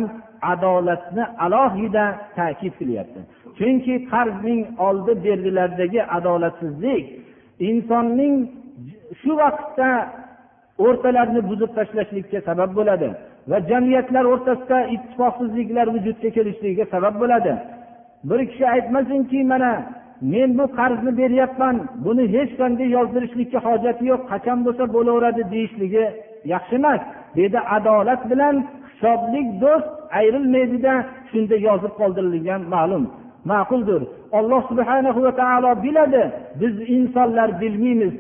adolatni 0.54 1.24
alohida 1.46 2.06
ta'kid 2.38 2.74
qilyapti. 2.80 3.20
Chunki 3.58 3.96
qarzning 4.12 4.62
oldi 4.88 5.14
berdilardagi 5.26 6.02
adolatsizlik 6.18 7.06
insonning 7.70 8.36
shu 9.22 9.32
vaqtda 9.42 9.90
o'rtalarni 10.86 11.42
buzib 11.50 11.72
tashlashlikka 11.78 12.40
sabab 12.50 12.72
bo'ladi 12.80 13.10
va 13.50 13.58
jamiyatlar 13.72 14.26
o'rtasida 14.34 14.80
ittifoqsizliklar 14.96 15.88
vujudga 15.96 16.30
kelishligiga 16.38 16.86
sabab 16.94 17.16
bo'ladi. 17.22 17.54
Bir 18.30 18.40
kishi 18.50 18.66
aytmasinki 18.76 19.40
mana 19.52 19.72
men 20.22 20.50
bu 20.58 20.66
qarzni 20.80 21.12
beryapman 21.22 21.76
buni 22.06 22.24
hech 22.36 22.52
qanday 22.60 22.88
yozdirishlikka 22.98 23.60
hojati 23.68 24.04
yo'q 24.12 24.22
qachon 24.32 24.60
bo'lsa 24.66 24.84
bo'laveradi 24.96 25.44
deyishligi 25.54 26.06
yaxshi 26.46 26.76
emas. 26.76 27.02
Bu 27.36 27.40
yerda 27.42 27.62
adolat 27.76 28.22
bilan 28.32 28.56
hisoblik 28.90 29.48
do'st 29.62 29.88
ayrilmaydida 30.20 30.94
shunda 31.32 31.56
yozib 31.68 31.94
qoldirilgan 32.00 32.62
ma'lum. 32.74 33.04
Ma'quldir. 33.52 34.02
Alloh 34.40 34.62
subhana 34.70 35.12
va 35.26 35.32
taolo 35.42 35.72
biladi 35.84 36.24
biz 36.62 36.74
insonlar 36.96 37.62
bilmaymiz. 37.62 38.14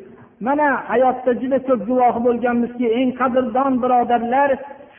Mana 0.47 0.67
hayotda 0.91 1.31
juda 1.41 1.59
ko'p 1.67 1.81
guvohi 1.89 2.19
bo'lganmizki 2.27 2.87
eng 2.99 3.09
qadrdon 3.21 3.73
birodarlar 3.83 4.49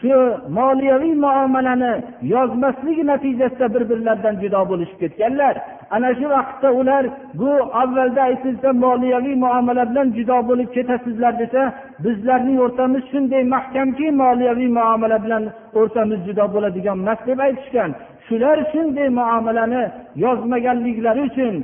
shu 0.00 0.16
moliyaviy 0.58 1.14
muomalani 1.26 1.92
yozmaslik 2.34 2.98
natijasida 3.10 3.66
bir 3.74 3.82
birlaridan 3.90 4.34
judo 4.42 4.60
bo'lishib 4.70 4.98
ketganlar. 5.02 5.54
Ana 5.94 6.10
shu 6.18 6.26
vaqtda 6.34 6.68
ular 6.80 7.04
bu 7.40 7.50
avvalda 7.82 8.20
aytilsa 8.30 8.68
moliyaviy 8.84 9.36
muomala 9.44 9.84
bilan 9.90 10.08
judo 10.18 10.38
bo'lib 10.48 10.68
ketasizlar 10.76 11.32
desa 11.42 11.62
bizlarning 12.04 12.58
o'rtamiz 12.64 13.02
shunday 13.12 13.42
mahkamki 13.54 14.06
moliyaviy 14.22 14.70
muomala 14.78 15.18
bilan 15.24 15.44
o'rtamiz 15.80 16.20
judo 16.28 16.44
bo'ladigan 16.54 16.96
emas 17.02 17.20
deb 17.28 17.38
aytishgan. 17.46 17.90
Shular 18.26 18.58
shunday 18.72 19.08
muomalani 19.20 19.82
yozmaganliklari 20.24 21.22
uchun 21.30 21.54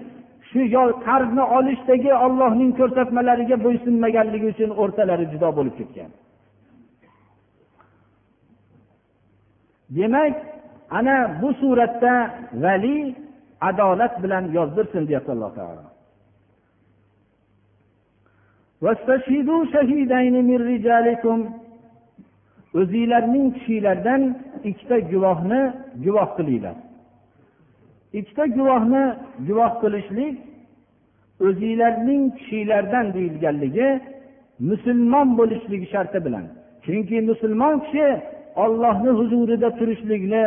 shu 0.50 0.60
qarzni 1.06 1.44
olishdagi 1.56 2.12
ollohning 2.24 2.70
ko'rsatmalariga 2.80 3.56
bo'ysunmaganligi 3.64 4.46
uchun 4.54 4.70
o'rtalari 4.82 5.24
judo 5.32 5.48
bo'lib 5.58 5.76
ketgan. 5.80 6.10
Demak 9.90 10.34
ana 10.90 11.38
bu 11.42 11.54
suratda 11.54 12.30
vali 12.54 13.14
adolat 13.60 14.22
bilan 14.22 14.44
yozdirsin 14.52 15.08
deyapti 15.08 15.32
alloh 15.32 15.54
taolo. 15.54 15.84
O'zinglarning 22.80 23.54
kishilaridan 23.54 24.22
ikkita 24.68 24.96
guvohni 25.12 25.60
guvoh 26.04 26.30
qilinglar. 26.36 26.76
Ikkita 28.18 28.44
guvohni 28.56 29.04
guvoh 29.48 29.72
qilishlik 29.82 30.34
o'zinglarning 31.46 32.22
kishilaridan 32.38 33.06
deyilganligi 33.16 33.88
musulmon 34.70 35.28
bo'lishligi 35.38 35.86
sharti 35.94 36.18
bilan. 36.26 36.44
Chunki 36.84 37.16
musulmon 37.30 37.74
kishi 37.84 38.06
ollohni 38.64 39.10
huzurida 39.18 39.68
turishlikni 39.78 40.44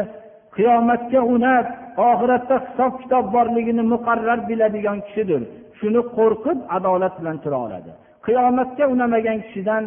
qiyomatga 0.56 1.22
unab 1.36 1.66
oxiratda 2.10 2.56
hisob 2.66 2.94
kitob 3.02 3.26
borligini 3.36 3.84
muqarrar 3.94 4.40
biladigan 4.50 5.00
kishidir. 5.06 5.42
Shuni 5.80 6.02
qo'rqib 6.18 6.58
adolat 6.78 7.14
bilan 7.20 7.38
tura 7.44 7.58
oladi. 7.66 7.92
Qiyomatga 8.26 8.86
unamagan 8.94 9.40
kishidan 9.46 9.84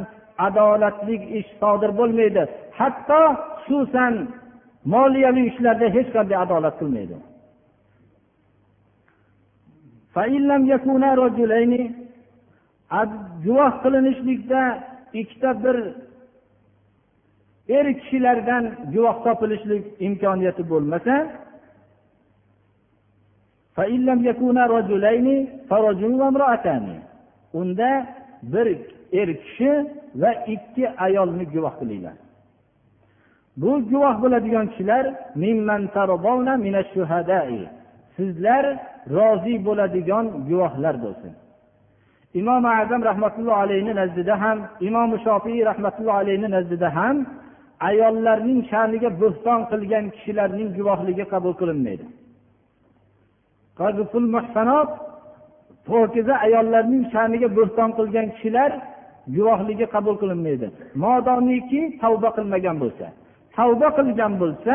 adolatli 0.46 1.16
ish 1.38 1.50
sodir 1.60 1.90
bo'lmaydi. 1.98 2.42
Hatto 2.78 3.22
xususan 3.64 4.14
moliyaviy 4.94 5.46
ishlarda 5.52 5.86
hech 5.96 6.08
qanday 6.14 6.36
adolat 6.44 6.74
qilmaydi. 6.80 7.16
Guvoh 13.44 13.72
qilinishlikda 13.82 14.62
ikkita 15.20 15.50
bir 15.64 15.76
er 17.68 17.86
kishilardan 18.00 18.64
guvoh 18.94 19.16
topilishlik 19.24 19.84
imkoniyati 20.06 20.62
bo'lmasa 20.70 21.14
unda 27.60 28.06
bir 28.42 28.66
er 29.20 29.28
kishi 29.42 29.72
va 30.14 30.32
ikki 30.54 30.84
ayolni 31.06 31.44
guvoh 31.54 31.74
qilinglar. 31.80 32.16
Bu 33.56 33.70
guvoh 33.90 34.16
bo'ladigan 34.22 34.66
kishilar 34.72 35.04
sizlar 38.16 38.64
rozi 39.16 39.54
bo'ladigan 39.66 40.24
guvohlar 40.48 40.94
bo'lsin. 41.04 41.32
Imom 42.40 42.64
azam 42.64 43.02
rahmatullohi 43.10 43.60
alayhi 43.64 43.92
nazdida 44.00 44.34
ham 44.42 44.58
imom 44.88 45.10
shofiy 45.24 45.58
rahmatullohi 45.70 46.18
alayhi 46.24 46.50
nazdida 46.56 46.88
ham 46.98 47.16
ayollarning 47.88 48.60
sha'niga 48.70 49.10
bo'xton 49.22 49.60
qilgan 49.70 50.04
kishilarning 50.14 50.68
guvohligi 50.78 51.24
qabul 51.32 51.54
qilinmaydi. 51.60 52.04
Pokiza 55.88 56.34
ayollarning 56.46 57.04
sha'niga 57.12 57.48
bo'xton 57.58 57.90
qilgan 57.98 58.26
kishilar 58.34 58.70
guvohligi 59.36 59.86
qabul 59.94 60.14
qilinmaydi. 60.22 60.66
Modomiki 61.04 61.80
tavba 62.02 62.28
qilmagan 62.36 62.76
bo'lsa. 62.82 63.06
Tavba 63.56 63.88
qilgan 63.98 64.32
bo'lsa 64.42 64.74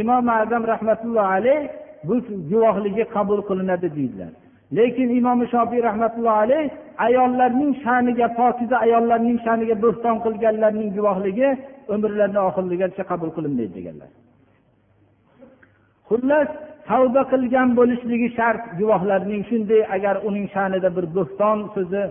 imom 0.00 0.26
azam 0.40 0.62
rahmatullohi 0.72 1.30
alayh 1.38 1.62
bu 2.08 2.14
guvohligi 2.50 3.04
qabul 3.16 3.40
qilinadi 3.48 3.88
deydilar. 3.96 4.32
Lekin 4.76 5.08
imom 5.18 5.40
shofiy 5.52 5.80
rahmatullohi 5.88 6.40
alayh 6.44 6.66
ayollarning 7.06 7.72
sha'niga 7.84 8.28
pokiza 8.40 8.76
ayollarning 8.86 9.38
sha'niga 9.46 9.76
bo'xton 9.84 10.16
qilganlarning 10.24 10.90
guvohligi 10.96 11.48
umrlarini 11.94 12.40
oxirligacha 12.48 13.02
qabul 13.10 13.30
qilinmaydi 13.36 13.72
deganlar. 13.78 14.10
Xullas 16.08 16.48
tavba 16.88 17.22
qilgan 17.32 17.68
bo'lishligi 17.78 18.28
shart 18.38 18.62
guvohlarning. 18.80 19.42
Shunday 19.50 19.82
agar 19.96 20.16
uning 20.28 20.46
sha'nida 20.54 20.88
bir 20.96 21.06
bo'xton 21.16 21.58
so'zi 21.74 22.02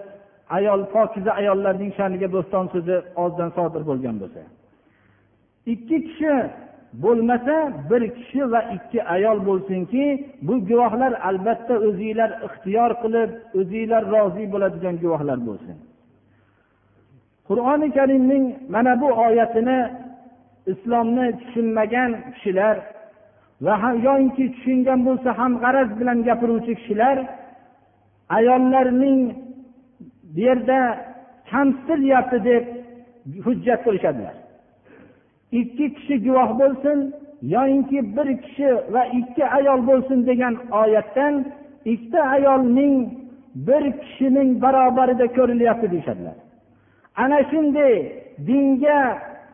ayol 0.58 0.82
pokiza 0.96 1.32
ayollarning 1.41 1.91
sha'niga 1.98 2.28
bo'xton 2.36 2.65
so'zi 2.74 2.96
ozdan 3.24 3.50
sodir 3.58 3.82
bo'lgan 3.89 4.15
bo'lsa. 4.22 4.41
Ikki 5.74 5.98
kishi 6.08 6.34
bo'lmasa 6.93 7.56
bir 7.89 8.02
kishi 8.17 8.52
va 8.52 8.62
ikki 8.76 9.00
ayol 9.15 9.38
bo'lsinki 9.50 10.06
bu 10.47 10.54
guvohlar 10.69 11.13
albatta 11.30 11.76
o'zinglar 11.88 12.32
ixtiyor 12.47 12.91
qilib 13.04 13.30
o'zinglar 13.60 14.04
rozi 14.13 14.43
bo'ladigan 14.54 14.95
guvohlar 15.04 15.39
bo'lsin. 15.47 15.76
Qur'oni 17.47 17.88
karimning 17.97 18.45
mana 18.73 18.93
bu 19.02 19.10
oyatini 19.28 19.80
islomni 20.71 21.28
tushunmagan 21.39 22.12
kishilar 22.34 22.76
va 23.65 23.76
yoinki 24.08 24.45
tushungan 24.56 25.00
bo'lsa 25.08 25.30
ham 25.39 25.54
g'araz 25.63 25.89
bilan 26.00 26.17
gapiruvchi 26.28 26.73
kishilar 26.80 27.17
ayollarning 28.38 29.20
bu 30.34 30.39
yerda 30.47 30.80
kamsitilyapti 31.51 32.38
deb 32.49 32.64
hujjat 33.45 33.80
qilishadilar 33.86 34.36
ikki 35.52 35.93
kishi 35.93 36.16
guvoh 36.26 36.60
bo'lsin 36.60 37.14
yoyinki 37.41 38.18
bir 38.18 38.28
kishi 38.43 38.70
va 38.93 39.06
ikki 39.20 39.45
ayol 39.58 39.88
bo'lsin 39.88 40.28
degan 40.28 40.56
oyatdan 40.72 41.45
ikkita 41.86 42.22
ayolning 42.22 42.95
bir 43.56 43.84
kishining 44.02 44.62
barobarida 44.62 45.28
ko'rilyapti 45.38 45.91
deyishadilar. 45.91 46.38
Ana 47.24 47.39
shunday 47.52 47.93
dinga 48.48 49.00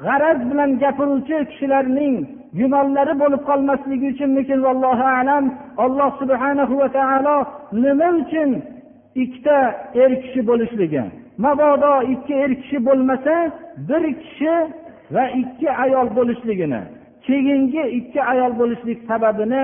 g'araz 0.06 0.40
bilan 0.52 0.72
gapiruvchi 0.84 1.38
kishilarning 1.52 2.16
gumonlari 2.60 3.14
bo'lib 3.22 3.42
qolmasligi 3.50 4.08
uchunmikin 4.14 4.60
vallohu 4.68 5.06
alam 5.20 5.46
alloh 5.84 6.10
subhana 6.22 6.64
va 6.82 6.88
taolo 6.98 7.38
nima 7.84 8.10
uchun 8.22 8.50
ikkita 9.24 9.58
er 10.04 10.12
kishi 10.24 10.42
bo'lishligi. 10.50 11.04
Mabodo 11.44 11.94
ikki 12.14 12.34
er 12.44 12.52
kishi 12.62 12.78
bo'lmasa 12.88 13.36
bir 13.90 14.04
kishi 14.22 14.54
va 15.16 15.24
ikki 15.42 15.70
ayol 15.86 16.08
bo'lishligini 16.18 16.82
keyingi 17.28 17.84
ikki 18.00 18.22
ayol 18.34 18.54
bo'lishlik 18.62 19.00
sababini 19.10 19.64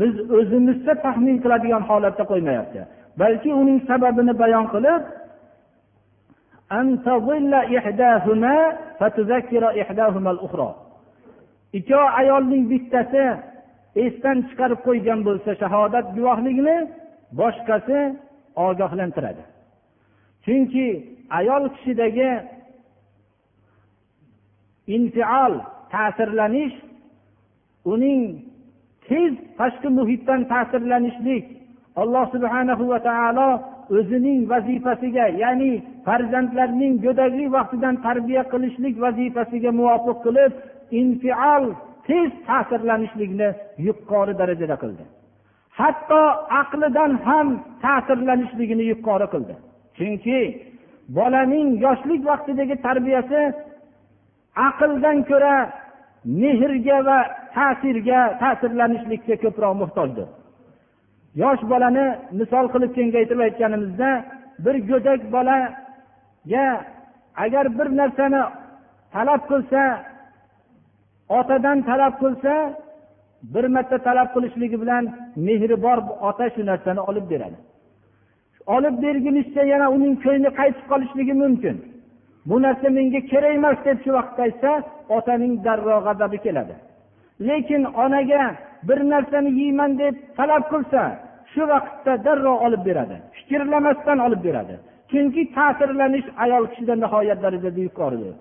biz 0.00 0.14
o'zimizcha 0.38 0.94
taxmin 1.04 1.36
qiladigan 1.42 1.82
holatda 1.88 2.24
qo'ymayapti. 2.30 2.80
Balki 3.20 3.50
uning 3.60 3.78
sababini 3.90 4.32
bayon 4.42 4.66
qilib 4.74 5.02
ikkov 11.78 12.04
ayolning 12.20 12.64
bittasi 12.72 13.24
esdan 14.04 14.38
chiqarib 14.48 14.80
qo'ygan 14.86 15.20
bo'lsa 15.28 15.50
shahodat 15.62 16.06
guvohligini 16.16 16.76
boshqasi 17.40 17.98
ogohlantiradi. 18.66 19.42
Chunki 20.44 20.86
ayol 21.38 21.64
kishidagi 21.74 22.30
infial 24.96 25.52
ta'sirlanish 25.94 26.76
uning 27.92 28.22
tez 29.08 29.32
tashqi 29.58 29.88
muhitdan 29.98 30.40
ta'sirlanishlik 30.52 31.44
alloh 32.02 32.24
subhanahu 32.34 32.84
va 32.92 32.98
taolo 33.08 33.48
o'zining 33.98 34.40
vazifasiga 34.52 35.26
ya'ni 35.42 35.72
farzandlarning 36.06 36.94
go'daklik 37.04 37.48
vaqtidan 37.56 37.94
tarbiya 38.06 38.42
qilishlik 38.52 38.94
vazifasiga 39.04 39.70
muvofiq 39.80 40.18
qilib 40.26 40.52
infial 41.00 41.64
tez 42.08 42.30
ta'sirlanishlikni 42.48 43.48
yuqori 43.86 44.34
darajada 44.40 44.76
qildi. 44.82 45.04
Hatto 45.80 46.22
aqlidan 46.62 47.12
ham 47.26 47.46
ta'sirlanishligini 47.84 48.84
yuqori 48.92 49.26
qildi. 49.34 49.54
Chunki 49.96 50.40
bolaning 51.16 51.68
yoshlik 51.84 52.20
vaqtidagi 52.30 52.74
tarbiyasi 52.86 53.40
aqldan 54.68 55.18
ko'ra 55.30 55.54
mehrga 56.24 56.98
va 57.08 57.18
ta'sirga 57.56 58.20
ta'sirlanishlikka 58.42 59.36
ko'proq 59.44 59.74
muhtojdir. 59.82 60.28
Yosh 61.42 61.62
bolani 61.72 62.06
misol 62.40 62.66
qilib 62.74 62.92
kengaytirib 62.98 63.40
aytganimizda 63.46 64.10
bir 64.64 64.76
go'dak 64.90 65.20
bolaga 65.34 66.66
agar 67.44 67.64
bir 67.78 67.88
narsani 68.00 68.42
talab 69.14 69.42
qilsa 69.50 69.82
otadan 71.38 71.78
talab 71.88 72.14
qilsa 72.22 72.52
bir 73.54 73.64
marta 73.74 73.98
talab 73.98 74.28
qilishligi 74.34 74.76
bilan 74.82 75.04
mehri 75.46 75.76
bor 75.84 75.98
ota 76.28 76.46
shu 76.54 76.66
narsani 76.70 77.00
olib 77.10 77.26
beradi. 77.32 77.58
Olib 78.76 78.96
bergunizcha 79.04 79.62
yana 79.72 79.86
uning 79.96 80.14
ko'ngli 80.24 80.50
qaytib 80.60 80.86
qolishligi 80.92 81.34
mumkin. 81.42 81.76
Bu 82.48 82.62
narsa 82.62 82.88
menga 82.98 83.20
kerak 83.30 83.54
emas 83.58 83.78
deb 83.84 83.98
shu 84.04 84.10
vaqtda 84.18 84.42
aytsa 84.48 84.70
otaning 85.16 85.54
darrov 85.66 86.00
g'azabi 86.06 86.38
keladi. 86.46 86.74
Lekin 87.48 87.82
onaga 88.04 88.42
bir 88.88 88.98
narsani 89.12 89.50
yeyman 89.60 89.98
deb 90.02 90.14
talab 90.36 90.64
qilsa 90.72 91.02
shu 91.52 91.62
vaqtda 91.72 92.12
darrov 92.26 92.56
olib 92.66 92.82
beradi. 92.88 93.16
Fikrlamasdan 93.36 94.18
olib 94.26 94.42
beradi. 94.48 94.74
Chunki 95.10 95.42
ta'sirlanish 95.56 96.28
ayol 96.44 96.64
kishida 96.72 96.94
nihoyat 97.02 97.38
darajada 97.44 97.80
yuqoridir. 97.86 98.34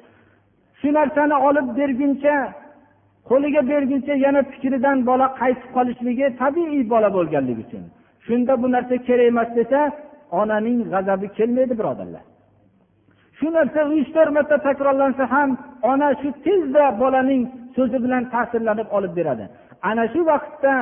Shu 0.79 0.89
narsani 0.99 1.35
olib 1.47 1.67
berguncha 1.79 2.35
qo'liga 3.29 3.61
berguncha 3.71 4.13
yana 4.25 4.41
fikridan 4.51 4.97
bola 5.09 5.27
qaytib 5.41 5.69
qolishligi 5.77 6.27
tabiiy 6.41 6.83
bola 6.93 7.09
bo'lganligi 7.17 7.61
uchun. 7.65 7.83
Shunda 8.25 8.53
bu 8.61 8.67
narsa 8.75 8.95
kerak 9.07 9.27
emas 9.33 9.49
desa 9.59 9.79
onaning 10.41 10.79
g'azabi 10.93 11.27
kelmaydi 11.37 11.73
birodarlar. 11.79 12.23
Shu 13.37 13.47
narsa 13.55 13.81
uch 13.97 14.09
to'rt 14.15 14.31
marta 14.37 14.57
takrorlansa 14.67 15.25
ham 15.33 15.49
ona 15.91 16.09
shu 16.21 16.29
tezda 16.45 16.85
bolaning 17.01 17.41
so'zi 17.75 17.97
bilan 18.05 18.23
ta'sirlanib 18.33 18.87
olib 18.97 19.13
beradi. 19.19 19.45
Ana 19.89 20.03
shu 20.13 20.21
vaqtda 20.31 20.73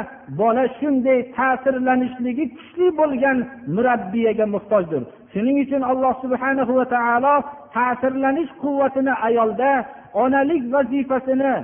bola 0.42 0.66
shunday 0.80 1.20
ta'sirlanishligi 1.38 2.46
kuchli 2.58 2.88
bo'lgan 3.00 3.38
murabbiyaga 3.76 4.46
muhtojdir. 4.56 5.02
Shuning 5.34 5.58
uchun 5.66 5.82
alloh 5.92 6.14
subhana 6.24 6.64
va 6.80 6.86
taolo 6.96 7.36
ta'sirlanish 7.78 8.52
quvvatini 8.64 9.14
ayolda 9.28 9.72
onalik 10.24 10.64
vazifasini 10.74 11.56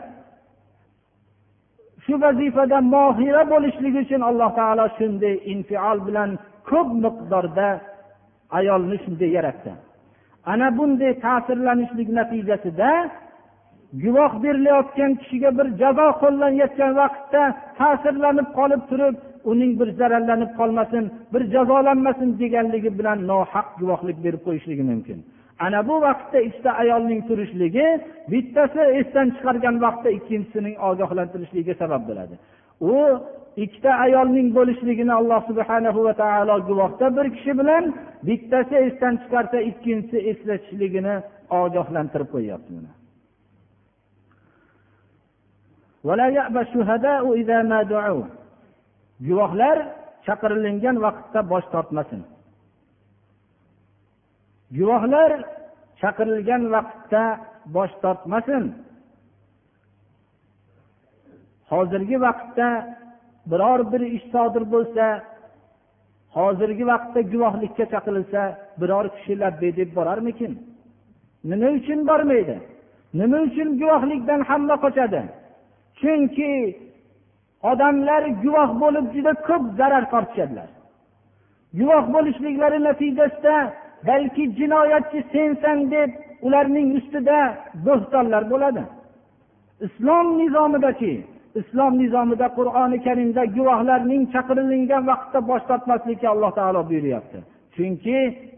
shu 2.06 2.14
vazifada 2.24 2.78
mohira 2.96 3.42
bo'lishligi 3.54 4.00
uchun 4.06 4.22
alloh 4.30 4.50
taolo 4.60 4.86
shunday 4.98 5.36
infiol 5.54 5.98
bilan 6.08 6.30
ko'p 6.70 6.90
miqdorda 7.04 7.68
ayolni 8.58 8.98
shunday 9.04 9.32
yaratdi. 9.38 9.72
Ana 10.46 10.78
bunday 10.78 11.14
ta'sirlanishlik 11.26 12.10
natijasida 12.20 12.92
guvoh 14.04 14.32
berilayotgan 14.44 15.12
kishiga 15.22 15.50
bir 15.58 15.68
jazo 15.82 16.08
qo'llanayotgan 16.22 16.92
vaqtda 17.02 17.42
ta'sirlanib 17.80 18.48
qolib 18.58 18.82
turib 18.90 19.16
uning 19.52 19.72
bir 19.80 19.90
zararlanib 20.00 20.52
qolmasin 20.60 21.04
bir 21.34 21.42
jazolanmasin 21.54 22.30
deganligi 22.42 22.92
bilan 23.00 23.20
nohaq 23.32 23.68
guvohlik 23.82 24.18
berib 24.26 24.42
qo'yishligi 24.48 24.84
mumkin. 24.92 25.20
Ana 25.66 25.80
bu 25.88 25.96
vaqtda 26.08 26.40
ikkita 26.48 26.72
ayolning 26.84 27.22
turishligi 27.30 27.88
bittasi 28.32 28.82
esdan 29.00 29.28
chiqargan 29.36 29.76
vaqtda 29.86 30.10
ikkinchisining 30.18 30.76
ogohlantirishligiga 30.90 31.74
sabab 31.82 32.02
bo'ladi. 32.10 32.36
U 32.92 32.96
ikkita 33.64 33.92
ayolning 34.06 34.48
bo'lishligini 34.58 35.14
alloh 35.20 35.42
subhana 35.50 35.90
va 36.08 36.14
taolo 36.24 36.56
guvohda 36.70 37.08
bir 37.18 37.28
kishi 37.36 37.54
bilan 37.60 37.84
bittasi 38.28 38.76
esdan 38.86 39.14
chiqarsa 39.22 39.58
ikkinchisi 39.70 40.18
eslatishligini 40.32 41.16
ogohlantirib 41.62 42.30
qo'yyapti 42.36 42.72
guvohlar 49.28 49.78
chaqirilingan 50.26 50.96
vaqtda 51.06 51.40
bosh 51.52 51.68
tortmasin. 51.74 52.22
Guvohlar 54.78 55.32
chaqirilgan 56.02 56.64
vaqtda 56.76 57.24
bosh 57.76 57.94
tortmasin. 58.04 58.64
Hozirgi 61.72 62.18
vaqtda 62.28 62.68
biror 63.52 63.80
bir 63.92 64.02
ish 64.16 64.26
sodir 64.34 64.64
bo'lsa 64.74 65.06
hozirgi 66.38 66.86
vaqtda 66.92 67.22
guvohlikka 67.34 67.86
chaqirilsa 67.94 68.42
biror 68.82 69.06
kishi 69.16 69.34
labbay 69.42 69.72
deb 69.80 69.90
borarmikin? 69.98 70.52
Nima 71.50 71.70
uchun 71.78 72.00
bormaydi? 72.10 72.58
Nima 73.20 73.38
uchun 73.48 73.70
guvohlikdan 73.82 74.42
hamma 74.50 74.76
qochadi? 74.86 75.22
Chunki 76.00 76.52
odamlar 77.72 78.24
guvoh 78.44 78.70
bo'lib 78.82 79.06
juda 79.16 79.34
ko'p 79.48 79.64
zarar 79.80 80.04
tortishadilar. 80.14 80.70
Guvoh 81.80 82.06
bo'lishliklari 82.16 82.80
natijasida 82.88 83.56
balki 84.08 84.44
jinoyatchi 84.60 85.20
sensan 85.34 85.78
deb 85.96 86.10
ularning 86.46 86.88
ustida 87.00 87.40
bo'xtonlar 87.88 88.44
bo'ladi. 88.54 88.84
Islom 89.86 90.28
nizomidachi 90.40 91.14
islom 91.56 91.94
nizomida 92.02 92.48
qur'oni 92.58 92.98
karimda 93.08 93.44
guvohlarning 93.58 94.24
chaqirilingan 94.34 95.04
vaqtda 95.12 95.40
bosh 95.50 95.64
tortmaslikka 95.70 96.28
alloh 96.34 96.52
taolo 96.60 96.82
buyuryapti. 96.90 97.40
Chunki 97.76 98.18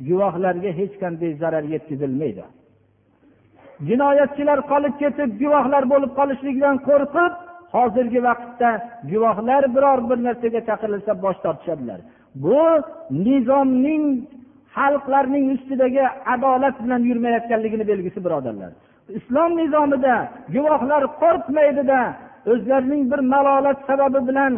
guvohlarga 0.09 0.71
hech 0.79 0.93
qanday 1.03 1.31
zarar 1.41 1.63
yetkazilmaydi. 1.73 2.43
Jinoyatchilar 3.87 4.59
qolib 4.71 4.95
ketib 5.03 5.29
guvohlar 5.41 5.83
bo'lib 5.93 6.11
qolishligidan 6.19 6.77
qo'rqib 6.89 7.33
hozirgi 7.75 8.19
vaqtda 8.29 8.69
guvohlar 9.11 9.63
biror 9.75 9.99
bir 10.09 10.19
narsaga 10.27 10.61
chaqirilsa 10.69 11.11
bosh 11.23 11.39
tortishadilar. 11.45 11.99
Bu 12.43 12.61
nizomning 13.27 14.03
xalqlarning 14.77 15.45
ustidagi 15.55 16.03
adolat 16.33 16.75
bilan 16.83 17.01
yurmayotganligini 17.09 17.85
belgisi 17.91 18.19
birodarlar. 18.25 18.71
Islom 19.19 19.51
nizomida 19.61 20.15
guvohlar 20.55 21.03
qo'rqmaydida 21.21 21.99
o'zlarining 22.51 23.03
bir 23.11 23.19
malolat 23.33 23.79
sababi 23.89 24.19
bilan 24.29 24.53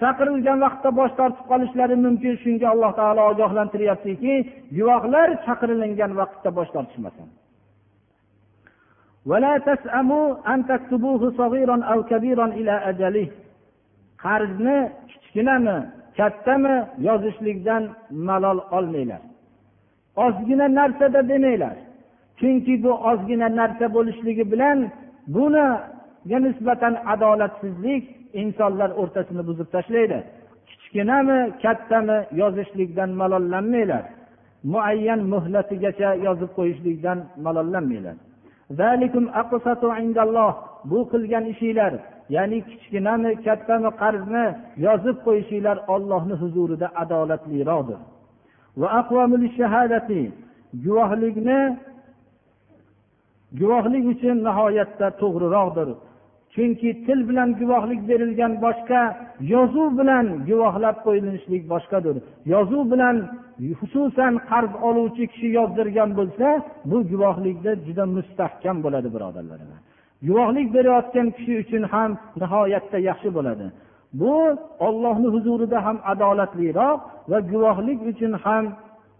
chaqirilgan 0.00 0.58
vaqtda 0.64 0.90
bosh 0.98 1.12
tortib 1.18 1.44
qolishlari 1.50 1.96
mumkin. 2.04 2.34
Shunga 2.42 2.66
alloh 2.74 2.92
taolo 3.00 3.22
ogohlantiryaptiki 3.32 4.34
guvohlar 4.76 5.28
chaqirilingan 5.46 6.12
vaqtda 6.20 6.50
bosh 6.58 6.70
tortishmasin. 6.74 7.28
Qarzni 14.24 14.78
kichkinami 15.10 15.76
kattami 16.18 16.76
yozishlikdan 17.06 17.82
malol 18.28 18.58
olmanglar. 18.76 19.22
Ozgina 20.24 20.66
narsada 20.78 21.20
demanglar. 21.30 21.76
Chunki 22.38 22.74
bu 22.84 22.92
ozgina 23.10 23.48
narsa 23.60 23.86
bo'lishligi 23.96 24.44
bilan 24.52 24.78
buni 25.34 25.66
nisbatan 26.46 26.94
adolatsizlik 27.14 28.04
insonlar 28.42 28.90
o'rtasini 29.00 29.42
buzib 29.48 29.68
tashlaydi. 29.74 30.18
Kichkinami 30.68 31.38
kattami 31.62 32.18
yozishlikdan 32.40 33.10
malollanmanglar. 33.20 34.04
Muayyan 34.72 35.20
muhlatigacha 35.32 36.10
yozib 36.26 36.50
qo'yishlikdan 36.58 37.18
malollanmanglar. 37.44 38.16
Bu 40.90 40.98
qilgan 41.12 41.44
ishinglar 41.52 41.92
ya'ni 42.36 42.58
kichkinami 42.68 43.30
kattami 43.46 43.90
qarzni 44.02 44.44
yozib 44.86 45.16
qo'yishinglar 45.26 45.76
ollohni 45.94 46.34
huzurida 46.42 46.86
adolatliroqdir. 47.02 48.00
Guvohlikni 50.84 51.60
guvohlik 53.60 54.04
uchun 54.12 54.36
nihoyatda 54.48 55.06
to'g'riroqdir. 55.20 55.88
Chunki 56.54 56.90
til 57.06 57.18
bilan 57.28 57.48
guvohlik 57.60 58.00
berilgan 58.10 58.52
boshqa 58.64 59.00
yozuv 59.52 59.88
bilan 60.00 60.26
guvohlab 60.48 60.96
qo'yilishlik 61.06 61.62
boshqadir. 61.72 62.16
Yozuv 62.52 62.84
bilan 62.92 63.16
xususan 63.80 64.34
qarz 64.50 64.72
oluvchi 64.88 65.24
kishi 65.32 65.48
yozdirgan 65.58 66.10
bo'lsa 66.18 66.48
bu 66.90 66.98
guvohlikda 67.12 67.70
juda 67.86 68.04
mustahkam 68.16 68.76
bo'ladi 68.84 69.08
birodarlar 69.14 69.60
guvohlik 70.28 70.68
berayotgan 70.74 71.28
kishi 71.36 71.54
uchun 71.62 71.82
ham 71.92 72.10
nihoyatda 72.40 72.98
yaxshi 73.08 73.28
bo'ladi. 73.36 73.66
Bu 74.20 74.34
ollohni 74.86 75.28
huzurida 75.34 75.78
ham 75.86 75.96
adolatliroq 76.12 76.98
va 77.30 77.38
guvohlik 77.52 77.98
uchun 78.10 78.32
ham 78.44 78.64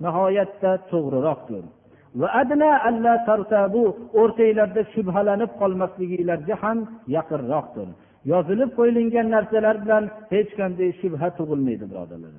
nihoyatda 0.04 0.70
to'g'riroqdir. 0.90 1.64
O'rtanglarda 4.22 4.82
shubhalanib 4.94 5.50
qolmasliginglarga 5.60 6.54
ham 6.62 6.78
yaqinroqdir. 7.16 7.88
Yozilib 8.32 8.70
qo'yilgan 8.78 9.26
narsalar 9.36 9.76
bilan 9.84 10.04
hech 10.34 10.50
qanday 10.60 10.90
shubha 11.00 11.28
tug'ilmaydi 11.38 11.84
birodarlar 11.90 12.32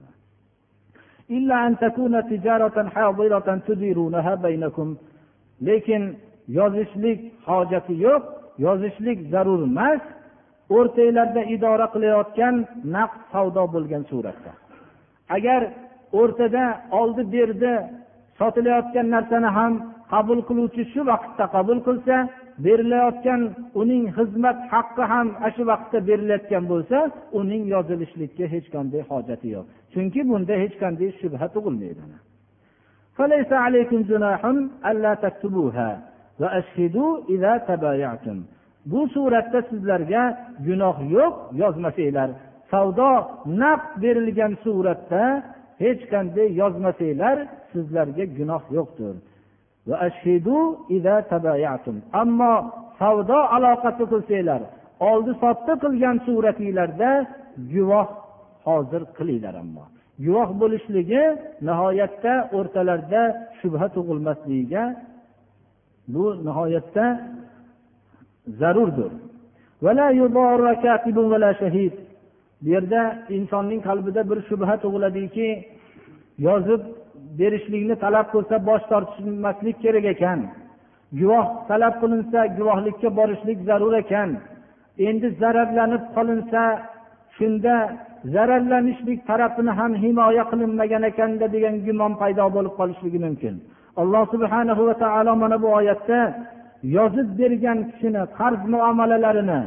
lekin 5.68 6.04
yozishlik 6.60 7.20
hojati 7.48 7.94
yo'q 8.06 8.24
yozishlik 8.66 9.20
zarur 9.34 9.62
emas. 9.72 10.02
O'rtanglarda 10.78 11.42
idora 11.56 11.88
qilayotgan 11.94 12.56
naqd 12.96 13.20
savdo 13.34 13.64
bo'lgan 13.76 14.04
suratda. 14.12 14.52
Agar 15.36 15.62
o'rtada 16.20 16.66
oldi 17.00 17.24
berdi 17.36 17.74
sotilayotgan 18.40 19.08
narsani 19.16 19.50
ham 19.58 19.74
qabul 20.14 20.40
qiluvchi 20.48 20.84
shu 20.94 21.02
vaqtda 21.12 21.46
qabul 21.56 21.80
qilsa 21.88 22.16
berilayotgan 22.66 23.42
uning 23.82 24.04
xizmat 24.18 24.58
haqqi 24.74 25.04
ham 25.12 25.28
ana 25.38 25.50
shu 25.56 25.64
vaqtda 25.72 25.98
berilayotgan 26.10 26.64
bo'lsa 26.72 26.98
uning 27.40 27.64
yozilishlikka 27.74 28.46
hech 28.54 28.68
qanday 28.76 29.02
hojati 29.10 29.48
yo'q. 29.56 29.66
Chunki 29.94 30.22
bunda 30.30 30.54
hech 30.64 30.76
qanday 30.84 31.10
shubha 31.20 31.48
tug'ilmaydi 31.56 32.04
bu 38.92 39.00
suratda 39.16 39.60
sizlarga 39.70 40.24
gunoh 40.68 40.98
yo'q 41.16 41.34
yozmasanglar. 41.62 42.30
Savdo 42.72 43.12
naqd 43.62 43.92
berilgan 44.04 44.54
suratda 44.64 45.24
hech 45.84 46.02
qanday 46.14 46.48
yozmasanglar 46.62 47.38
sizlarga 47.72 48.26
gunoh 48.38 48.64
yo'qdir. 48.78 49.16
Ammo 52.22 52.54
savdo 53.00 53.40
aloqasi 53.56 54.04
qilsanglar 54.12 54.62
oldi 55.10 55.32
sotdi 55.44 55.74
qilgan 55.84 56.18
suratinglarda 56.26 57.12
guvoh 57.74 58.08
hozir 58.68 59.02
qilinglar 59.18 59.56
ammo. 59.64 59.84
Guvoh 60.26 60.50
bo'lishligi 60.62 61.24
nihoyatda 61.68 62.34
o'rtalarida 62.58 63.24
shubha 63.60 63.88
tug'ilmasligiga 63.96 64.84
bu 66.14 66.26
nihoyatda 66.48 67.06
zarurdir. 68.60 69.12
Bu 72.66 72.70
yerda 72.70 73.02
insonning 73.30 73.82
qalbida 73.88 74.22
bir 74.30 74.40
shubha 74.50 74.76
tug'iladiki 74.84 75.50
yozib 76.48 76.82
berishlikni 77.40 77.96
talab 78.04 78.28
qilsa 78.34 78.56
bosh 78.70 78.84
tortishmaslik 78.92 79.78
kerak 79.84 80.06
ekan. 80.14 80.40
Guvoh 81.20 81.48
talab 81.70 81.96
qilinsa 82.02 82.40
guvohlikka 82.58 83.10
borishlik 83.20 83.60
zarur 83.70 83.94
ekan. 84.04 84.30
Endi 85.08 85.28
zararlanib 85.42 86.04
qolinsa 86.16 86.62
shunda 87.38 87.76
zararlanishlik 88.34 89.20
tarafini 89.30 89.72
ham 89.80 89.92
himoya 90.04 90.44
qilinmagan 90.52 91.04
ekanda 91.12 91.46
degan 91.56 91.76
gumon 91.86 92.14
paydo 92.22 92.46
bo'lib 92.56 92.74
qolishligi 92.80 93.20
mumkin. 93.26 93.56
Alloh 94.02 94.24
subhanahu 94.34 94.82
va 94.88 94.96
taolo 95.04 95.34
mana 95.44 95.58
bu 95.64 95.68
oyatda 95.80 96.20
yozib 96.98 97.30
bergan 97.40 97.80
kishini 97.90 98.24
qarz 98.40 98.62
muomalalarini 98.74 99.62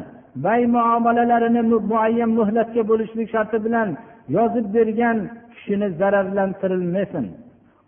bay 0.45 0.67
muomalalarini 0.77 1.63
muayyan 1.93 2.31
muhlatga 2.39 2.83
bo'lishlik 2.91 3.29
sharti 3.35 3.59
bilan 3.65 3.89
yozib 4.37 4.67
bergan 4.77 5.19
kishini 5.55 5.89
zararlantirilmasin. 6.01 7.27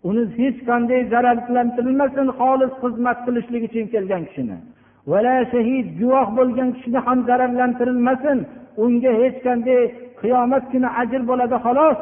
Uni 0.09 0.23
hech 0.39 0.57
qanday 0.69 1.01
zararlantirilmasin 1.13 2.27
xolis 2.39 2.73
xizmat 2.83 3.17
qilishlik 3.25 3.63
uchun 3.69 3.85
kelgan 3.93 4.23
kishini. 4.27 4.57
Vala 5.11 5.35
shahid 5.53 5.87
guvoh 5.99 6.27
bo'lgan 6.37 6.69
kishini 6.75 6.99
ham 7.05 7.19
zararlantirilmasin 7.29 8.37
unga 8.83 9.11
hech 9.21 9.37
qanday 9.47 9.81
qiyomat 10.21 10.63
kuni 10.71 10.89
ajr 11.01 11.21
bo'ladi 11.29 11.57
xolos. 11.65 11.97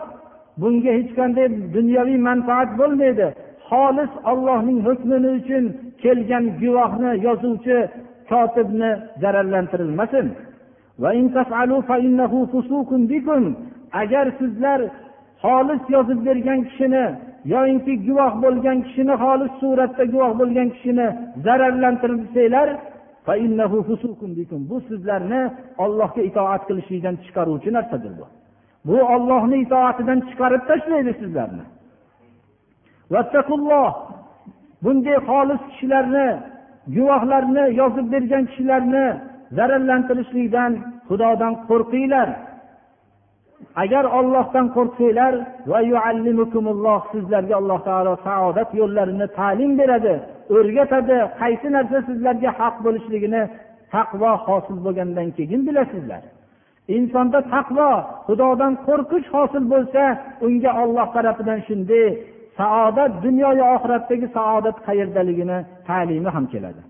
Bunga 0.62 0.92
hech 0.98 1.12
qanday 1.20 1.48
dunyoviy 1.76 2.20
manfaat 2.30 2.70
bo'lmaydi. 2.80 3.28
Xolis 3.70 4.12
ollohning 4.32 4.80
hukmini 4.88 5.30
uchun 5.40 5.64
kelgan 6.04 6.46
guvohni 6.62 7.12
yozuvchi 7.26 7.78
kotibni 8.30 8.92
zararlantirilmasin. 9.22 10.28
Agar 14.02 14.26
sizlar 14.40 14.80
xolis 15.44 15.84
yozib 15.96 16.20
bergan 16.28 16.60
kishini 16.70 17.06
yoyinki 17.54 17.94
guvoh 18.08 18.34
bo'lgan 18.44 18.78
kishini 18.88 19.16
xolis 19.24 19.54
suratda 19.62 20.04
guvoh 20.14 20.34
bo'lgan 20.40 20.70
kishini 20.76 21.08
zararlantirsanglar 21.46 22.70
bu 24.70 24.78
sizlarni 24.90 25.42
ollohga 25.84 26.22
itoat 26.30 26.62
qilishlikdan 26.70 27.16
chiqaruvchi 27.26 27.70
narsadir 27.78 28.14
bu. 28.20 28.26
Bu 28.88 28.98
ollohni 29.16 29.58
itoatidan 29.66 30.20
chiqarib 30.30 30.64
tashlaydi 30.70 31.14
sizlarni. 31.22 31.66
Bunday 34.84 35.18
xolis 35.30 35.62
kishilarni 35.70 36.28
guvohlarni 36.96 37.66
yozib 37.80 38.08
bergan 38.14 38.44
kishilarni 38.50 39.06
zararlantirishlikdan 39.58 40.72
xudodan 41.08 41.54
qo'rqinglar. 41.70 42.30
Agar 43.84 44.06
ollohdan 44.20 44.68
qo'rqsanglar 44.76 45.34
sizlarga 47.12 47.56
alloh 47.62 47.80
taolo 47.90 48.14
saodat 48.28 48.70
yo'llarini 48.80 49.28
ta'lim 49.40 49.72
beradi 49.80 50.16
o'rgatadi 50.56 51.18
qaysi 51.42 51.68
narsa 51.76 51.98
sizlarga 52.10 52.50
haq 52.60 52.76
bo'lishligini 52.86 53.44
taqvo 53.94 54.32
hosil 54.46 54.78
bo'lgandan 54.86 55.28
keyin 55.38 55.62
bilasizlar. 55.68 56.24
Insonda 56.98 57.40
taqvo 57.54 57.90
xudodan 58.28 58.74
qo'rqish 58.88 59.28
hosil 59.36 59.64
bo'lsa 59.74 60.04
unga 60.46 60.72
olloh 60.84 61.08
tarafidan 61.16 61.60
shunday 61.68 62.08
saodat 62.60 63.12
dunyoyu 63.26 63.64
oxiratdagi 63.76 64.28
saodat 64.38 64.78
qayerdaligini 64.88 65.58
ta'limi 65.88 66.30
ham 66.36 66.46
keladi. 66.54 66.82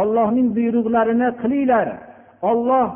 Ollohning 0.00 0.48
buyruqlarini 0.56 1.28
qilinglar. 1.42 1.88
Olloh 2.50 2.88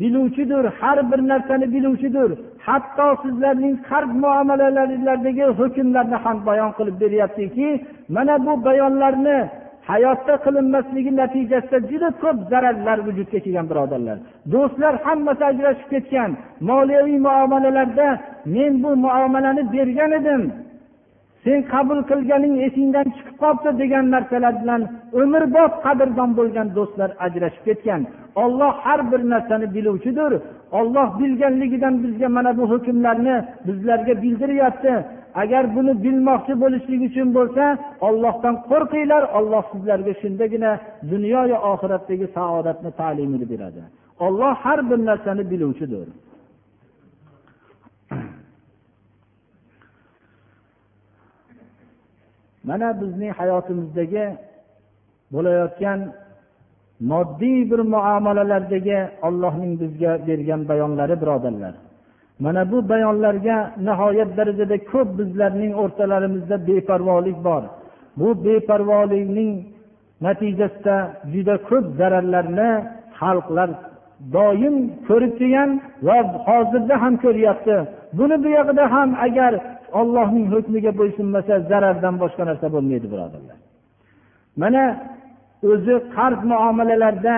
biluvchidir 0.00 0.64
har 0.80 0.98
bir 1.10 1.20
narsani 1.30 1.66
biluvchidir. 1.74 2.30
Hatto 2.66 3.08
sizlarning 3.22 3.74
qarz 3.88 4.10
muomalalaringlardagi 4.24 5.46
hukmlarni 5.58 6.16
ham 6.24 6.36
bayon 6.48 6.70
qilib 6.78 6.96
beryaptiki 7.02 7.68
mana 8.14 8.34
bu 8.46 8.52
bayonlarni 8.66 9.38
hayotda 9.88 10.34
qilinmasligi 10.44 11.12
natijasida 11.20 11.78
juda 11.90 12.10
ko'p 12.22 12.38
zararlar 12.50 12.98
vujudga 13.06 13.38
kelgan 13.44 13.66
birodarlar. 13.70 14.18
Do'stlar 14.52 14.94
hammasi 15.06 15.42
ajrashib 15.50 15.88
ketgan. 15.92 16.30
Moliyaviy 16.68 17.18
muomalalarda 17.26 18.08
men 18.54 18.72
bu 18.82 18.90
muomalani 19.04 19.62
bergan 19.74 20.12
edim. 20.20 20.42
Sen 21.44 21.58
qabul 21.72 22.00
qilganing 22.10 22.54
esingdan 22.66 23.06
chiqib 23.16 23.36
qolibdi 23.42 23.70
degan 23.82 24.04
narsalar 24.14 24.54
bilan 24.62 24.82
umrbod 25.20 25.72
qadrdon 25.84 26.30
bo'lgan 26.38 26.68
do'stlar 26.76 27.10
ajrashib 27.26 27.62
ketgan. 27.68 28.00
Olloh 28.42 28.72
har 28.84 29.00
bir 29.12 29.20
narsani 29.32 29.66
biluvchidir. 29.74 30.32
Olloh 30.78 31.08
bilganligidan 31.20 31.94
bizga 32.04 32.28
mana 32.36 32.52
bu 32.58 32.64
hukmlarni 32.72 33.36
bizlarga 33.66 34.14
bildiryapti 34.22 34.94
agar 35.34 35.76
buni 35.76 35.92
bilmoqchi 36.04 36.54
bo'lishlik 36.62 37.00
uchun 37.08 37.28
bo'lsa 37.38 37.64
ollohdan 38.08 38.54
qo'rqinglar 38.70 39.22
olloh 39.38 39.64
sizlarga 39.72 40.12
shundagina 40.22 40.70
dunyoyu 41.12 41.56
oxiratdagi 41.72 42.26
saodatni 42.36 42.90
ta'limini 43.00 43.46
beradi. 43.52 43.82
Olloh 44.26 44.54
har 44.64 44.80
bir 44.90 44.98
narsani 45.08 45.44
biluvchidir. 45.50 46.08
Mana 52.68 52.88
bizning 53.00 53.32
hayotimizdagi 53.40 54.24
bo'layotgan 55.34 56.00
moddiy 57.10 57.70
bir 57.70 57.80
muomalalardagi 57.94 58.98
ollohning 59.26 59.72
bizga 59.82 60.12
bergan 60.26 60.60
bayonlari 60.70 61.14
birodarlar. 61.22 61.74
Mana 62.44 62.72
bu 62.72 62.88
bayonlarga 62.88 63.56
nihoyat 63.86 64.30
darajada 64.38 64.76
ko'p 64.92 65.08
bizlarning 65.18 65.72
o'rtalarimizda 65.82 66.56
beparvolik 66.68 67.38
bor. 67.46 67.62
Bu 68.20 68.28
beparvolikning 68.44 69.52
natijasida 70.26 70.96
juda 71.32 71.54
ko'p 71.68 71.84
zararlarni 71.98 72.70
xalqlar 73.20 73.70
doim 74.36 74.76
ko'rib 75.08 75.32
kelgan 75.40 75.70
va 76.06 76.16
hozirda 76.48 76.94
ham 77.02 77.14
ko'ryapti. 77.24 77.76
Buni 78.18 78.36
buyog'ida 78.44 78.84
ham 78.94 79.10
agar 79.26 79.52
ollohning 80.00 80.46
hukmiga 80.54 80.92
bo'ysunmasa 81.00 81.54
zarardan 81.70 82.14
boshqa 82.22 82.42
narsa 82.50 82.66
bo'lmaydi 82.74 83.06
birodarlar. 83.12 83.58
Mana 84.62 84.84
o'zi 85.72 85.94
qarz 86.16 86.40
muomalalarda 86.52 87.36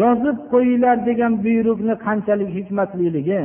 yozib 0.00 0.36
qo'yinglar 0.52 0.96
degan 1.08 1.32
buyruqni 1.44 1.94
qanchalik 2.06 2.50
hikmatliligi 2.58 3.40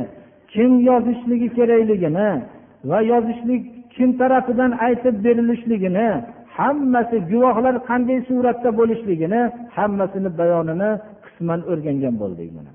kim 0.52 0.70
yozishligi 0.88 1.48
kerakligini 1.56 2.30
va 2.90 2.98
yozishlik 3.12 3.62
kim 3.94 4.10
tarafidan 4.20 4.72
aytib 4.86 5.14
berilishligini 5.26 6.08
hammasi 6.58 7.16
guvohlar 7.30 7.74
qanday 7.88 8.18
suratda 8.28 8.70
bo'lishligini 8.78 9.40
hammasini 9.76 10.30
bayonini 10.40 10.90
qisman 11.24 11.60
o'rgangan 11.72 12.14
bo'ldik 12.22 12.48
mana. 12.56 12.72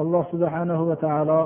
Alloh 0.00 0.24
subhanahu 0.32 0.82
va 0.90 0.96
taolo 1.04 1.40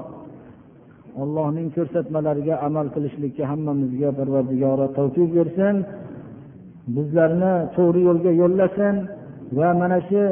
allohning 1.23 1.69
ko'rsatmalariga 1.77 2.55
amal 2.67 2.87
qilishlikka 2.95 3.45
hammamizga 3.51 4.11
parvardigori 4.19 4.87
tavfiq 4.99 5.31
bersin. 5.39 5.75
Bizlarni 6.97 7.55
to'g'ri 7.77 8.01
yo'lga 8.09 8.33
yo'llasin 8.43 8.95
va 9.59 9.69
mana 9.81 9.99
shu 10.09 10.23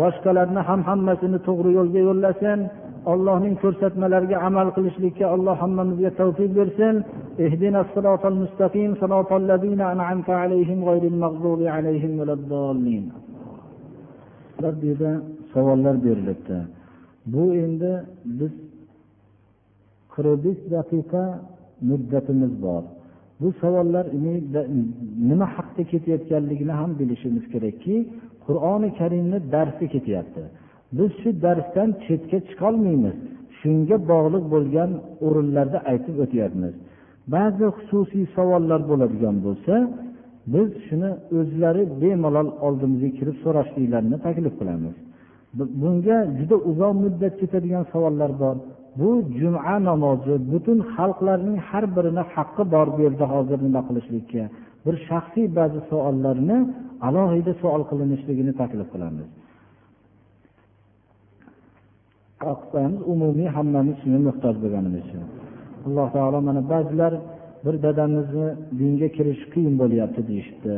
boshqalarni 0.00 0.60
ham 0.68 0.80
hammasini 0.88 1.38
to'g'ri 1.48 1.70
yo'lga 1.78 2.00
yo'llasin. 2.08 2.58
allohning 3.13 3.55
ko'rsatmalariga 3.63 4.37
amal 4.47 4.67
qilishlikka 4.77 5.25
alloh 5.35 5.55
hammamizga 5.63 6.11
tavfiq 6.19 6.51
bersin 6.59 6.95
اهدنا 7.45 7.79
الصراط 7.85 8.23
المستقيم 8.33 8.89
صراط 9.01 9.31
الذين 9.43 9.81
أنعمت 9.93 10.29
عليهم 10.41 10.79
غير 10.89 11.03
المغضوب 11.13 11.61
عليهم 11.75 12.11
ولا 12.19 12.33
الضالين 12.39 13.05
savollar 15.53 15.95
berilibdi 16.05 16.57
bu 17.33 17.43
endi 17.63 17.91
biz 18.39 18.53
qirq 20.13 20.37
besh 20.45 20.61
daqiqa 20.75 21.23
muddatimiz 21.89 22.53
bor 22.65 22.83
bu 23.41 23.47
savollar 23.61 24.05
nima 25.29 25.47
haqda 25.55 25.83
ketayotganligini 25.91 26.73
ham 26.79 26.91
bilishimiz 26.99 27.45
kerakki 27.53 27.95
qur'oni 28.45 28.89
karimni 28.99 29.37
darsi 29.53 29.85
ketyapti 29.93 30.43
Biz 30.98 31.10
shu 31.20 31.30
darsdan 31.44 31.88
chetga 32.04 32.38
chiqolmaymiz. 32.48 33.16
Shunga 33.58 33.96
bog'liq 34.10 34.44
bo'lgan 34.54 34.90
o'rinlarda 35.26 35.78
aytib 35.90 36.16
o'tyapmiz. 36.24 36.74
Ba'zi 37.34 37.66
xususiy 37.76 38.24
savollar 38.36 38.80
bo'ladigan 38.90 39.36
bo'lsa 39.46 39.74
biz 40.54 40.68
shuni 40.86 41.10
o'zlari 41.38 41.82
bemalol 42.02 42.48
oldimizga 42.66 43.10
kirib 43.18 43.36
so'rashliklarini 43.44 44.16
taklif 44.26 44.54
qilamiz. 44.60 44.94
Bunga 45.82 46.18
juda 46.38 46.56
uzoq 46.70 46.92
muddat 47.04 47.34
ketadigan 47.40 47.84
savollar 47.92 48.30
bor. 48.42 48.56
Bu 49.00 49.10
juma 49.40 49.74
namozi 49.88 50.34
butun 50.52 50.78
xalqlarning 50.94 51.58
har 51.68 51.84
birini 51.96 52.22
haqqi 52.34 52.62
bor 52.74 52.86
bu 52.94 53.00
yerda 53.06 53.26
hozir 53.34 53.58
nima 53.66 53.80
qilishlikka 53.88 54.42
bir 54.84 54.94
shaxsiy 55.08 55.46
ba'zi 55.58 55.80
savollarni 55.90 56.58
alohida 57.08 57.52
savol 57.62 57.82
qilinishligini 57.90 58.52
taklif 58.60 58.88
qilamiz. 58.94 59.28
Umumiy 63.12 63.48
hammamiz 63.56 63.96
shunga 64.02 64.20
muhtoj 64.28 64.54
bo'lganimiz 64.62 65.02
uchun. 65.06 65.22
Alloh 65.86 66.08
taolo 66.16 66.38
mana 66.48 66.60
ba'zilar 66.72 67.12
bir 67.64 67.74
dadamizni 67.84 68.48
dinga 68.80 69.08
kirish 69.16 69.42
qiyin 69.52 69.74
bo'lyapti 69.82 70.20
deyishibdi. 70.30 70.74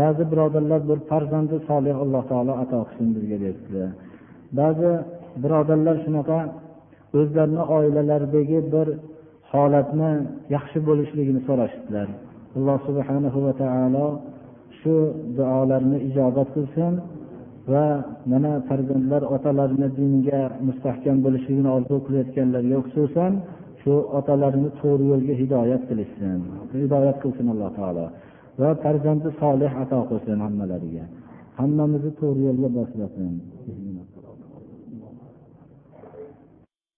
Ba'zi 0.00 0.22
birodarlar 0.32 0.80
bir 0.90 0.98
farzandi 1.10 1.56
solih 1.68 1.94
alloh 2.02 2.22
taolo 2.30 2.52
ato 2.62 2.78
qilsin 2.88 3.08
bizga 3.16 3.38
debdi. 3.46 3.82
Ba'zi 4.58 4.90
birodarlar 5.42 5.96
shunaqa 6.04 6.38
o'zlarini 7.18 7.62
oilalaridagi 7.76 8.58
bir 8.74 8.88
holatni 9.52 10.10
yaxshi 10.56 10.78
bo'lishligini 10.88 11.40
so'rashibdilar. 11.48 12.08
Alloh 12.56 12.78
subhanahu 12.88 13.38
va 13.46 13.52
taolo 13.62 14.06
shu 14.80 14.94
duolarni 15.38 15.98
ijobat 16.08 16.48
qilsin. 16.56 16.92
Va 17.72 17.86
mana 18.32 18.52
farzandlar 18.68 19.22
otalarini 19.36 19.88
dinga 19.98 20.40
mustahkam 20.68 21.16
bo'lishligini 21.24 21.70
orzu 21.76 21.96
qilayotganlarga 22.06 22.78
xususan 22.86 23.32
shu 23.80 23.92
otalarini 24.18 24.70
to'g'ri 24.80 25.04
yo'lga 25.12 25.34
hidoyat 25.42 25.82
qilishsin. 25.90 26.38
Hidoyat 26.82 27.16
qilsin 27.22 27.46
alloh 27.52 27.70
taolo 27.78 28.06
va 28.60 28.70
farzandi 28.82 29.28
solih 29.42 29.72
ato 29.82 29.98
qilsin 30.10 30.38
hammalariga 30.44 31.04
hammamizni 31.60 32.12
to'g'ri 32.20 32.40
yo'lga 32.48 32.68
boshlasin. 32.78 33.32